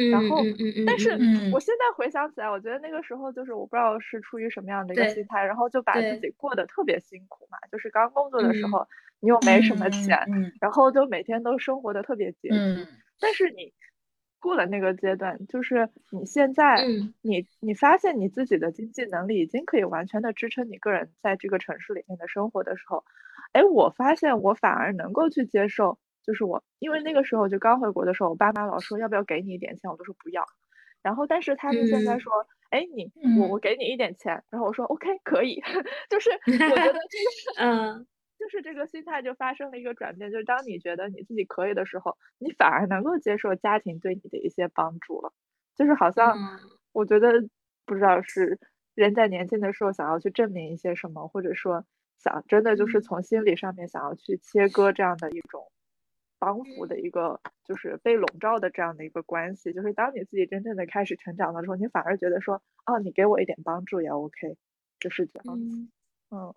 [0.08, 0.48] 然后
[0.84, 8.70] 但是嗯我现在回想起来，我觉得那个时候就是我不知道是出于什么样的一个心态，然后就把自己过得特别辛苦嘛，就是刚工作的时嗯。
[8.70, 8.86] 候，
[9.20, 10.60] 你又没什么钱，嗯。
[10.60, 12.78] 然后就每天都生活的特别拮据。
[12.78, 13.74] 嗯但是你
[14.46, 17.12] 过了那个阶段，就是你现在，嗯。
[17.20, 23.04] 你你发现你自己的经济能力已经可以完全的支撑你个人在这个城市里面的生活的时候，
[23.50, 30.44] 哎，我发现我反而能够去接受，就是我因为那个时候就刚回国的时候，我爸妈老说要不要给你一点钱，我都说不要，
[31.02, 32.20] 然后但是他们现在嗯。
[32.20, 32.32] 说，
[32.70, 33.50] 哎，你我嗯。
[33.50, 35.60] 我给你一点钱，然后我说 OK 可以，
[36.08, 36.30] 就是
[36.70, 37.58] 我觉得这个。
[37.58, 38.06] 嗯
[38.46, 45.32] 就是这个心态就发生了一个转变，就是当你觉得你自己可以的时候，你反而能够接受家庭对你的一些帮助了。
[45.74, 46.60] 就是好像嗯
[46.92, 47.32] 我觉得
[47.84, 48.56] 不知道是
[48.94, 51.84] 人在年轻的时候想要去证明一些什么，或者说
[52.18, 55.72] 想真的就是嗯从心理上面想要去切割这样的一种
[56.38, 59.72] 帮扶的一个就是被笼罩的这样的一个关系。
[59.72, 64.56] 就是当你自己真正的开始成长的时候，你反而觉得说，哦，你给我一点帮助也 OK，
[65.00, 65.76] 就是这样子。
[65.76, 65.88] 嗯
[66.30, 66.54] 嗯，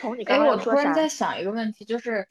[0.00, 0.92] 从你哎，刚刚我突然？
[0.94, 2.28] 在想一个问题，就是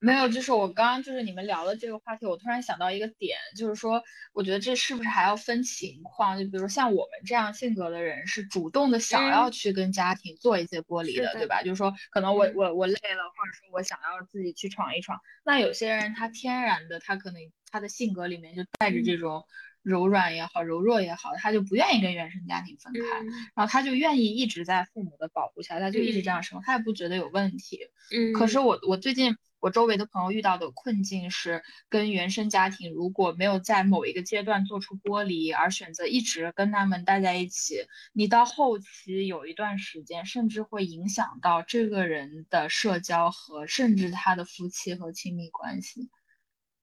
[0.00, 4.00] 没有，就是我刚刚就是你们聊的这个话题，我突然想到一个点，就是说，
[4.32, 6.38] 我觉得这是不是还要分情况？
[6.38, 11.62] 就比如像我们这样性格的人，是主动的想要嗯去跟家庭做一些剥离的，对吧？
[11.62, 15.18] 就是说，可能我嗯我我累了，或者说我想要自己去闯一闯。
[15.44, 17.40] 那有些人他天然的，他可能
[17.72, 19.44] 他的性格里面就带着这种
[19.88, 23.20] 柔软也好，柔弱也好，他就不愿意跟原生家庭分开。
[23.22, 27.80] 嗯然后他就愿意一直在父母的保护下，他就一直这样嗯生活，他也不觉得有问题。
[28.14, 46.08] 嗯，可是我我最近我周围的朋友遇到的困境是，跟原生家庭如果没有在某一个阶段做出剥离，而选择一直跟他们待在一起，你到后期有一段时间，甚至会影响到这个人的社交和甚至他的夫妻和亲密关系。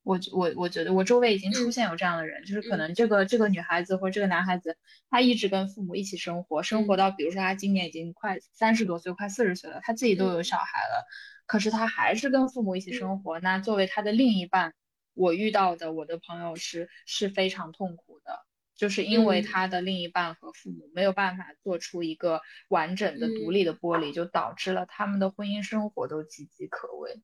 [0.06, 1.72] 我我我觉得我周围已经出嗯。
[1.72, 2.80] 现有这样的人，就是可嗯。
[2.80, 4.78] 能这个这个女孩子或者这个男孩子，
[5.10, 6.98] 他一直跟父母一起生活，生活嗯。
[6.98, 10.44] 到比如说他今年已经快三十多岁，快四十岁了，他自己都有嗯。
[10.44, 11.06] 小孩了，
[11.48, 12.94] 可是他还是跟父母一起嗯。
[12.94, 13.40] 生活。
[13.40, 14.74] 那作为他的另一半，
[15.16, 18.40] 我遇到的我的朋友是是非常痛苦的，
[18.76, 19.44] 就是因为嗯。
[19.44, 27.24] 他的另一半和父母没有办法做出一个完整的独立的剥离，就导致了他们的婚姻生活都岌岌可危。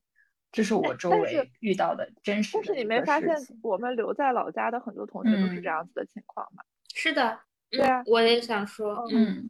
[0.52, 3.30] 这是我周围遇到的真实但是你没发现。
[3.64, 6.64] 我们留在老家的很多同学都是这嗯样子的情况吗？
[6.94, 7.40] 是的，
[7.70, 9.50] 对啊嗯，我也想说，嗯嗯，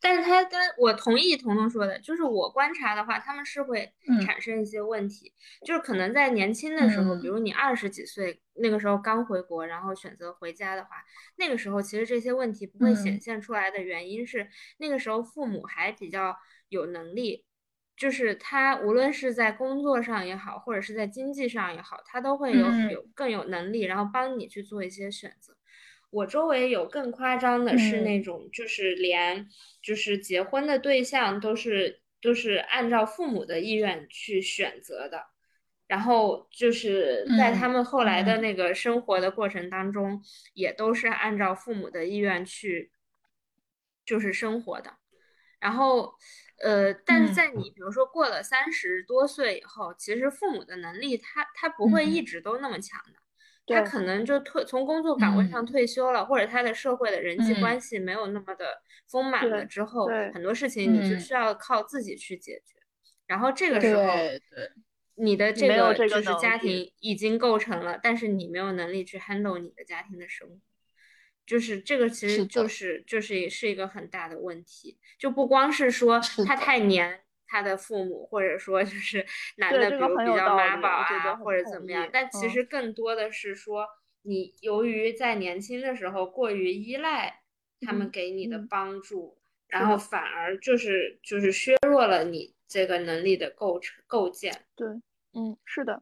[0.00, 5.32] 但是他跟我同意彤彤说的，就是我观察的话，他们是会嗯产生一些问题，
[5.64, 10.90] 就是可能在年轻的时候，比嗯如你二十几岁那个时候刚回国，然后选择回家的话，
[11.36, 14.48] 那个时候其实这些问题不会显嗯现出来的原因是，
[14.78, 16.36] 那个时候父母还比较
[16.68, 17.44] 有能力。
[18.00, 25.54] 就是他无论是在工作上也好，或者是在经济上也好，他都会有嗯有更有能力，然后帮你去做一些选择。
[26.08, 29.46] 我周围有更夸张的是那嗯种，就是连
[29.82, 35.26] 就是结婚的对象都是都是按照父母的意愿去选择的，
[35.86, 40.22] 然后就是在他嗯们后来的嗯那个生活的过程当中，
[40.54, 42.90] 也都是按照父母的意愿去
[44.06, 44.99] 就是生活的。
[45.60, 46.14] 然后，
[46.62, 47.70] 呃，但是嗯在你。
[47.70, 52.20] 比如说过了三十多岁以后，其实父母的能力他他不会一。
[52.20, 55.62] 嗯直都那么强的，他可能就退从工作岗位上。
[55.62, 57.80] 嗯退休了，或者他的社会的人际嗯关。
[57.80, 61.34] 系没有那么的丰满了之后，对很多事情你就嗯需。
[61.34, 62.74] 要靠自己去解决。
[63.26, 64.70] 然后这个时候，对对，
[65.16, 70.56] 你的这个就是家庭已经构成了，但是你没有能力去 handle 你的家庭的生活。
[71.50, 76.54] 就是这个，其实就是就是也是一个很大的问题，就不光是说他。
[76.54, 79.26] 太黏他的父母，或者说就是
[79.56, 79.96] 男的，比
[80.36, 82.50] 较妈宝啊，或者怎么样，但其嗯。
[82.52, 83.84] 实更多的是说，
[84.22, 87.40] 你由于在年轻的时候过于依赖
[87.80, 88.68] 他们嗯给你的嗯。
[88.68, 89.36] 帮助，
[89.66, 94.54] 然后反而就是就是削弱了你这个能力的构成构建。
[94.76, 94.86] 对，
[95.34, 96.00] 嗯，是的，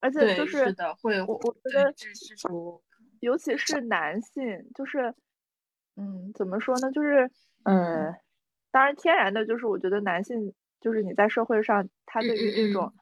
[0.00, 2.82] 而且就是的，会我我觉得这是属
[3.20, 5.14] 尤其是男性，就是，
[5.96, 6.90] 嗯，怎么说呢？
[6.92, 7.30] 就是，
[7.64, 8.14] 呃，
[8.70, 12.86] 当然天然的，就是我觉得男性，就是你在社会上，他嗯对于嗯这种。
[12.86, 13.00] 嗯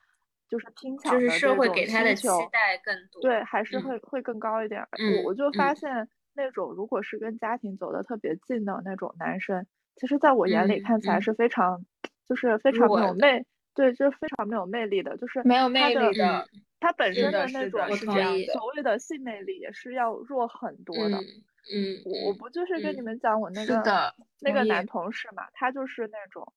[0.49, 3.21] 就是拼就是抢的这种社会给他的期需求，待更多。
[3.21, 4.83] 对，还是嗯会会更高一点。
[4.99, 5.77] 我我就发嗯。
[5.77, 9.67] 现那种如果是跟家庭走的特别近的那种男生，
[9.97, 11.85] 其实在我眼里嗯看起来嗯是非常，
[12.27, 13.45] 就是非常没有魅，
[13.75, 18.45] 对，就是非常没有魅力的，就是没有魅力的，嗯他本身的那种是这样的。
[18.53, 21.17] 所谓的性魅力也是要弱很多的。
[21.19, 26.53] 嗯嗯，我我不就是跟你嗯们讲我那个那个男同事嘛，他就是那种，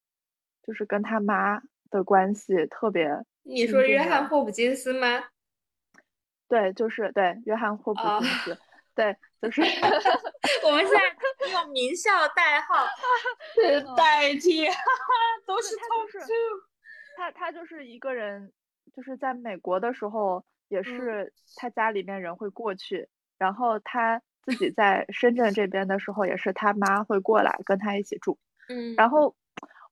[0.63, 3.09] 就是跟他妈的关系特别
[3.43, 5.25] 你说约翰霍普金斯吗？
[6.47, 8.57] 对，就是对，约翰霍普金斯，
[8.95, 9.61] 对，就是。
[10.63, 12.85] 我们现在用名校代号
[13.97, 14.65] 代替，
[15.45, 16.25] 都是他就是
[17.17, 18.51] 他他就是一个人，
[18.95, 28.37] 就是在美国的时候，也是他家里面人会过去，然后他自己在深圳这边的时候，也是他妈会过来跟他一起住，
[28.69, 29.09] 嗯，然。
[29.09, 29.35] 后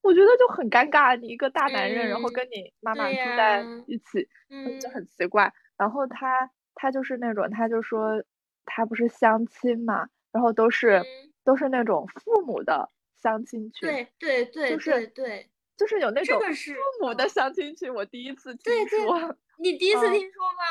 [0.01, 4.79] 我觉得就很尴尬，你一个大男人，然后嗯跟你妈妈住在一起，嗯。
[4.79, 5.53] 就很奇怪。
[5.77, 8.23] 然后他他就是那种，他就说
[8.63, 11.05] 他不是相亲嘛，然后都是、嗯。
[11.43, 12.89] 都是那种父母的
[13.21, 20.63] 相亲群，对对对就是对对，就是有那种父母的相亲群，我第一次听对对说，你第一次嗯听说吗？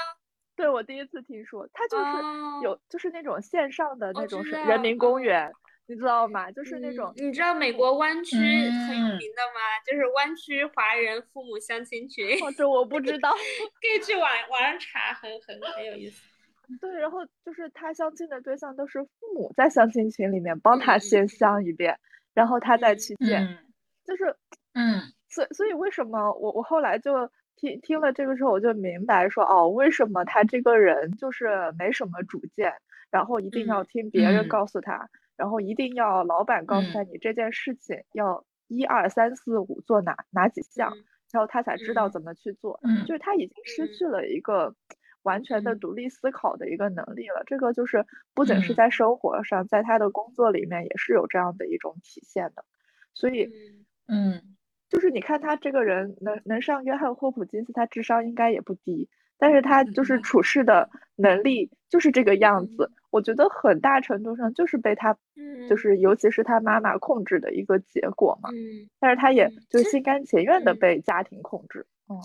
[0.54, 5.52] 对我第一次听说，他就是哦有就是那种线上的那种是人民公嗯园，
[5.86, 6.50] 你知道吗？
[6.52, 9.80] 就是那嗯种你知道美国湾区很有嗯名的吗？
[9.86, 13.32] 就是湾区华人父母相亲群，哦，这我不知道。
[13.80, 16.22] 可以去网网上查，很很很有意思。
[16.82, 21.98] 对，然后就是他相亲的对象都是父母在相亲群里面帮他嗯先相一遍，
[22.34, 23.58] 然后他再嗯去见，嗯
[24.04, 24.36] 就是
[24.78, 25.12] 嗯。
[25.28, 32.72] 所以所以为什么我我后来就听听了这个之后，我就明白说哦，为什么他这个人就是没什么主见，
[33.10, 34.48] 然后一定要嗯听别人嗯。
[34.48, 44.74] 告诉他，然后一定要老板告诉他你这件事情要一二三四五做哪哪几项，嗯然后他才知道嗯怎么去做，嗯就是他已经失嗯去了一个
[45.22, 45.76] 完全的嗯。
[45.76, 47.42] 独立思考的一个能力了。
[47.46, 48.74] 这个就是不仅是嗯。
[48.74, 52.64] 在生活上，在他的工作里面也是有这样的一种体现的。
[53.14, 53.84] 所以嗯。
[54.08, 54.57] 嗯
[54.88, 59.08] 就是你看他这个人能能上约翰霍普金斯，他智商应该也不低，
[59.38, 62.90] 但是他就是处事的能力就是这个样子。
[63.10, 68.50] 我觉得很大程度上就是被他，嗯，就是尤其是他妈妈控制的一个结果嘛。
[68.50, 71.86] 嗯但是他也就是心甘情愿的嗯被家庭控制。
[72.08, 72.16] 嗯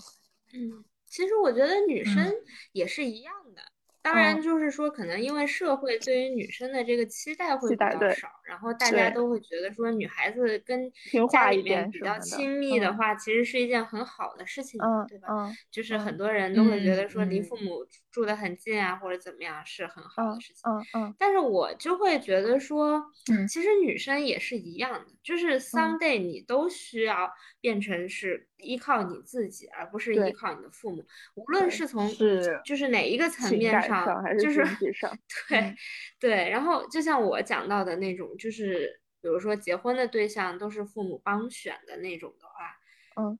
[0.54, 2.34] 嗯，其实我觉得女生嗯
[2.72, 3.62] 也是一样的。
[4.04, 4.42] 当然，嗯。
[4.42, 10.92] 就是说，可能因为社会对于女生的这个期待会比较少，然后大家都会觉得说，女孩子跟
[11.26, 12.94] 家里面比较亲密的嗯。
[12.94, 15.28] 话，其实是一件很好的事情，嗯对吧？
[15.28, 15.58] 嗯？
[15.70, 20.62] 就是很嗯多人都会觉得嗯说，离嗯父母住得很近啊，或者怎么样是很好的嗯事情。
[20.70, 27.28] 嗯嗯但是我就会觉得说，嗯其实女生也是一样的，就是 someday 你都需要
[27.60, 31.04] 变成是依靠你自己，而不是依靠你的父母。
[31.34, 34.62] 无论是从是就是哪一个层面上，上还是就是
[35.48, 35.76] 对嗯
[36.20, 36.48] 对。
[36.50, 43.36] 然后就像我讲到的那种，就是比如说结婚的对象都是父母帮选的那种的话，嗯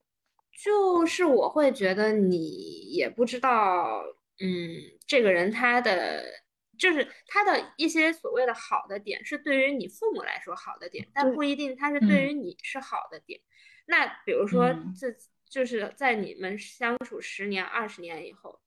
[0.65, 4.03] 就是我会觉得你也不知道，
[4.41, 6.25] 嗯，这个人他的
[6.79, 13.41] 就是他的一些所谓的好的点，是对于你父母来说好的点，但不一定他是嗯对于你是好的点。
[13.87, 15.09] 那比如说嗯这
[15.49, 18.61] 就是在你们相处十年、二十年以后，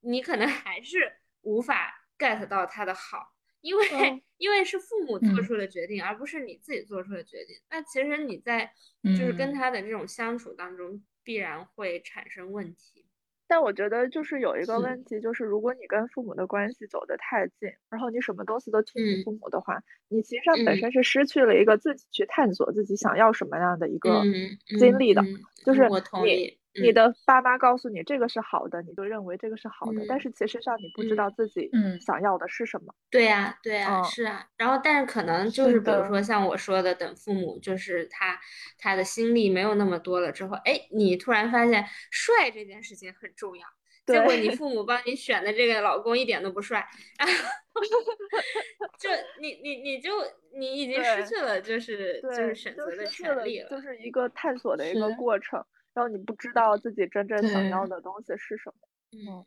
[0.00, 3.34] 你可能还是无法 get 到他的好。
[3.62, 7.54] 因为、嗯因为是父母做嗯出的决定，而不是你自己做出的决定。
[7.68, 8.72] 那其实你在
[9.04, 13.04] 就是跟嗯他的这种相处当中，必然会产生问题。
[13.50, 19.24] 但我觉得就是有一个问题，就是如果你跟父母的关系走得太近，然后你什么东西都听你嗯。
[19.24, 20.78] 父母的话，你其实上本嗯。
[20.78, 25.28] 身是失去了一个自己去探索自己想要什么样的一个嗯经历的。
[25.64, 26.46] 就是我同你意。
[26.48, 32.94] 嗯你的爸妈告诉你这个是好的，你就认为这个是好的，但嗯是其实上你不知嗯道自己嗯想要的是什么。
[33.10, 34.46] 对呀，对呀，嗯是啊。
[34.56, 38.38] 然后，但是可能就是是比如说像我说的，等父母就是他
[38.78, 43.66] 他的心力没有那么多了之后，哎，你突然发现帅这件事情很重要。
[44.06, 46.84] 结果你父母帮你选的这个老公一点都不帅，
[47.16, 47.34] 然后
[48.98, 49.08] 就
[49.40, 50.10] 你你你就
[50.56, 53.68] 你已经失去了就是，就是选择的权利了。
[53.70, 55.64] 就是一个探索的一个过程，
[55.94, 58.74] 然后你不知道自己真正想要的东西是什么。
[59.12, 59.46] 嗯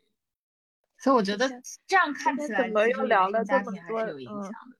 [0.98, 1.48] 所以我觉得
[1.86, 4.78] 这样看起来，怎么又聊了这么多有影嗯响的。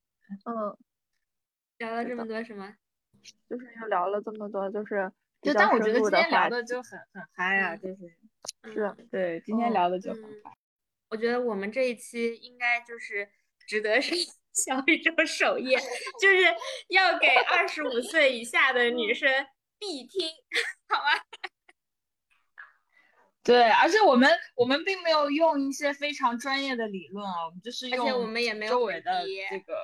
[0.51, 0.79] 嗯，
[1.79, 2.75] 聊了这么多什么？
[3.51, 5.11] 就是又聊了这么多，就是
[5.43, 6.63] 就但我觉得今天聊的。
[6.63, 10.53] 就很很嗨啊，嗯就是是嗯对今天嗯聊的就很嗯嗨。
[11.11, 13.29] 我觉得我们这一期应该就是
[13.67, 14.15] 值得是
[14.53, 15.77] 小宇宙首页，
[16.21, 16.45] 就是
[16.89, 19.29] 要给二十五岁以下的女生
[19.79, 20.29] 必听，
[20.89, 21.21] 好吗？
[23.45, 29.75] 对，而且我们我们并没有用一些非常专业的理论啊，我们就是而且用我们也没有很周围的这个，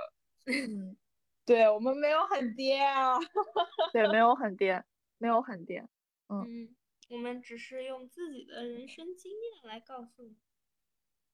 [0.51, 0.97] 嗯，
[1.45, 3.19] 对我们没有很爹啊。
[3.93, 4.83] 对，没有很颠，
[5.19, 5.87] 没有很颠。
[6.29, 6.77] 嗯嗯，
[7.11, 10.39] 我们只是用自己的人生经验来告诉你，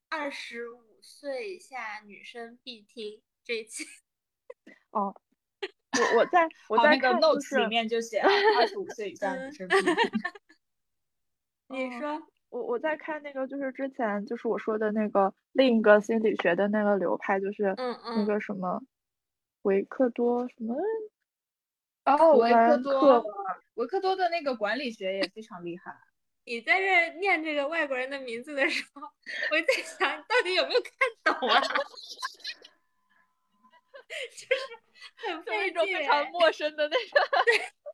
[0.09, 3.85] 二十五岁以下女生必听这一期。
[4.91, 5.15] 哦，
[5.61, 9.95] 我我在我在，那个 notes 里面就写了，二十五岁以下女嗯生必听。
[11.69, 18.81] 你嗯说，我我在看那个，就是之前就是我说的那个另一个心理学的那个流派，就是嗯那嗯，个什么
[19.63, 20.77] 维克多什么
[22.05, 23.25] 哦，维克多，
[23.75, 25.93] 维克多的那个管理学也非常厉害。
[26.45, 30.91] 你在这念这个外国人的名字的时候，我在想，你到底有没有看
[31.25, 31.61] 懂啊？
[34.31, 34.63] 就是
[35.35, 37.21] 很就是一种非常哎陌生的那个。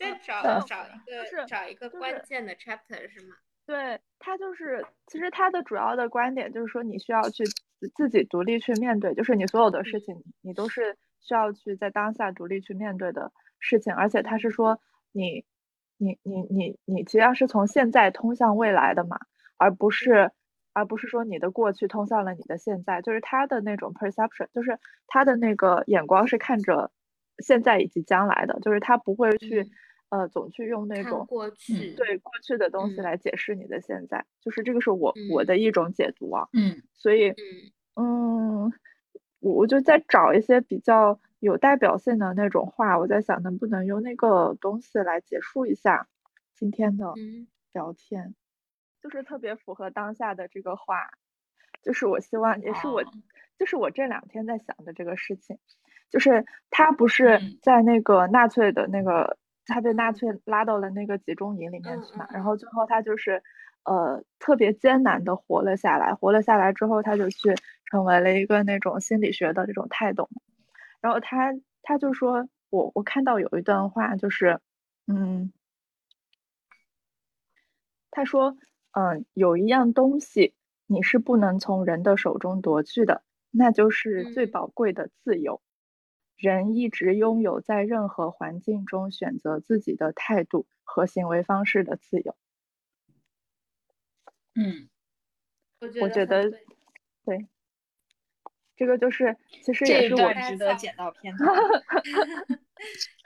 [0.00, 3.36] 再找嗯找一个就是找一个关键的 chapter 是吗？
[3.66, 13.30] 对，他就是，其实他的主要的观点就是说，你需要去自自己独立去面对，就是你所有的事嗯情，你都是需要去在当下独立去面对的
[13.60, 14.80] 事情，而且他是说
[15.12, 15.44] 你，
[15.98, 19.20] 你你你你其实上是从现在通向未来的嘛，
[19.56, 20.32] 而不是
[20.72, 26.90] 而不是说你的过去通向了你的现在，就是他的那种 perception，就是他的那个眼光是看着
[27.38, 29.60] 现在以及将来的，就是他不会去。
[29.62, 29.70] 嗯
[30.10, 33.02] 呃，总去用那种过去，对过去的东西嗯。
[33.02, 35.44] 来解释你的现在，就是这个是我我嗯。
[35.44, 36.48] 的一种解读啊。
[36.54, 37.72] 嗯所以，嗯。
[37.94, 38.72] 嗯，
[39.40, 46.08] 我我就在找一些比较有代表性的那种话，我在想能不能用那个东西来结束一下
[46.54, 47.50] 今天的嗯。
[47.72, 48.34] 聊天，
[49.02, 51.08] 就是特别符合当下的这个话，
[51.82, 53.22] 就是我希望也是我，哦。
[53.58, 55.58] 就是我这两天在想的这个事情，
[56.10, 57.60] 就是他不是嗯。
[57.62, 63.42] 在那个纳粹的那个，他被纳嗯粹拉到了那个集中营里面嗯去嘛，嗯然后最后他就是
[63.84, 67.54] 呃特别艰难的活了下来，活了下来之后，他就去
[67.90, 70.28] 成为了一个那种心理学的这种泰斗，
[71.00, 71.52] 然后他
[71.82, 74.60] 他就说我我看到有一段话就是
[75.08, 75.52] 嗯。
[78.12, 78.56] 他说
[78.92, 80.54] ：“嗯，有一样东西
[80.86, 85.60] 你是不能从人的手中夺去的，那就是最嗯宝贵的自由。
[86.40, 92.34] 人一直拥有在任何环境中选择自己的态度和行为方式的自由。
[94.54, 94.88] 嗯
[96.00, 96.66] 我觉得对
[97.24, 97.46] 对，
[98.76, 101.44] 这个就是其实也是我段值得剪到片头。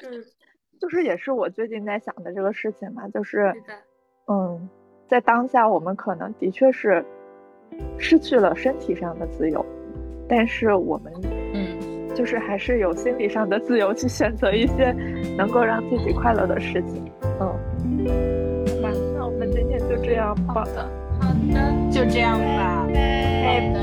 [0.06, 0.24] 嗯
[0.80, 3.54] 就是也是我最近在想的这个事情嘛，就是
[4.26, 4.68] 嗯，
[5.08, 7.04] 在当下我们可能的确是
[7.98, 9.64] 失去了身体上的自由，
[10.28, 11.43] 但是我们嗯，
[12.14, 14.94] 就是还是有心理上的自由去选择一些
[15.36, 17.04] 能够让自己快乐的事情，
[17.40, 17.48] 嗯。
[18.82, 20.88] 好吧，那我们今天就这样，好的，
[21.20, 21.60] 好的，
[21.90, 23.60] 就这样吧，拜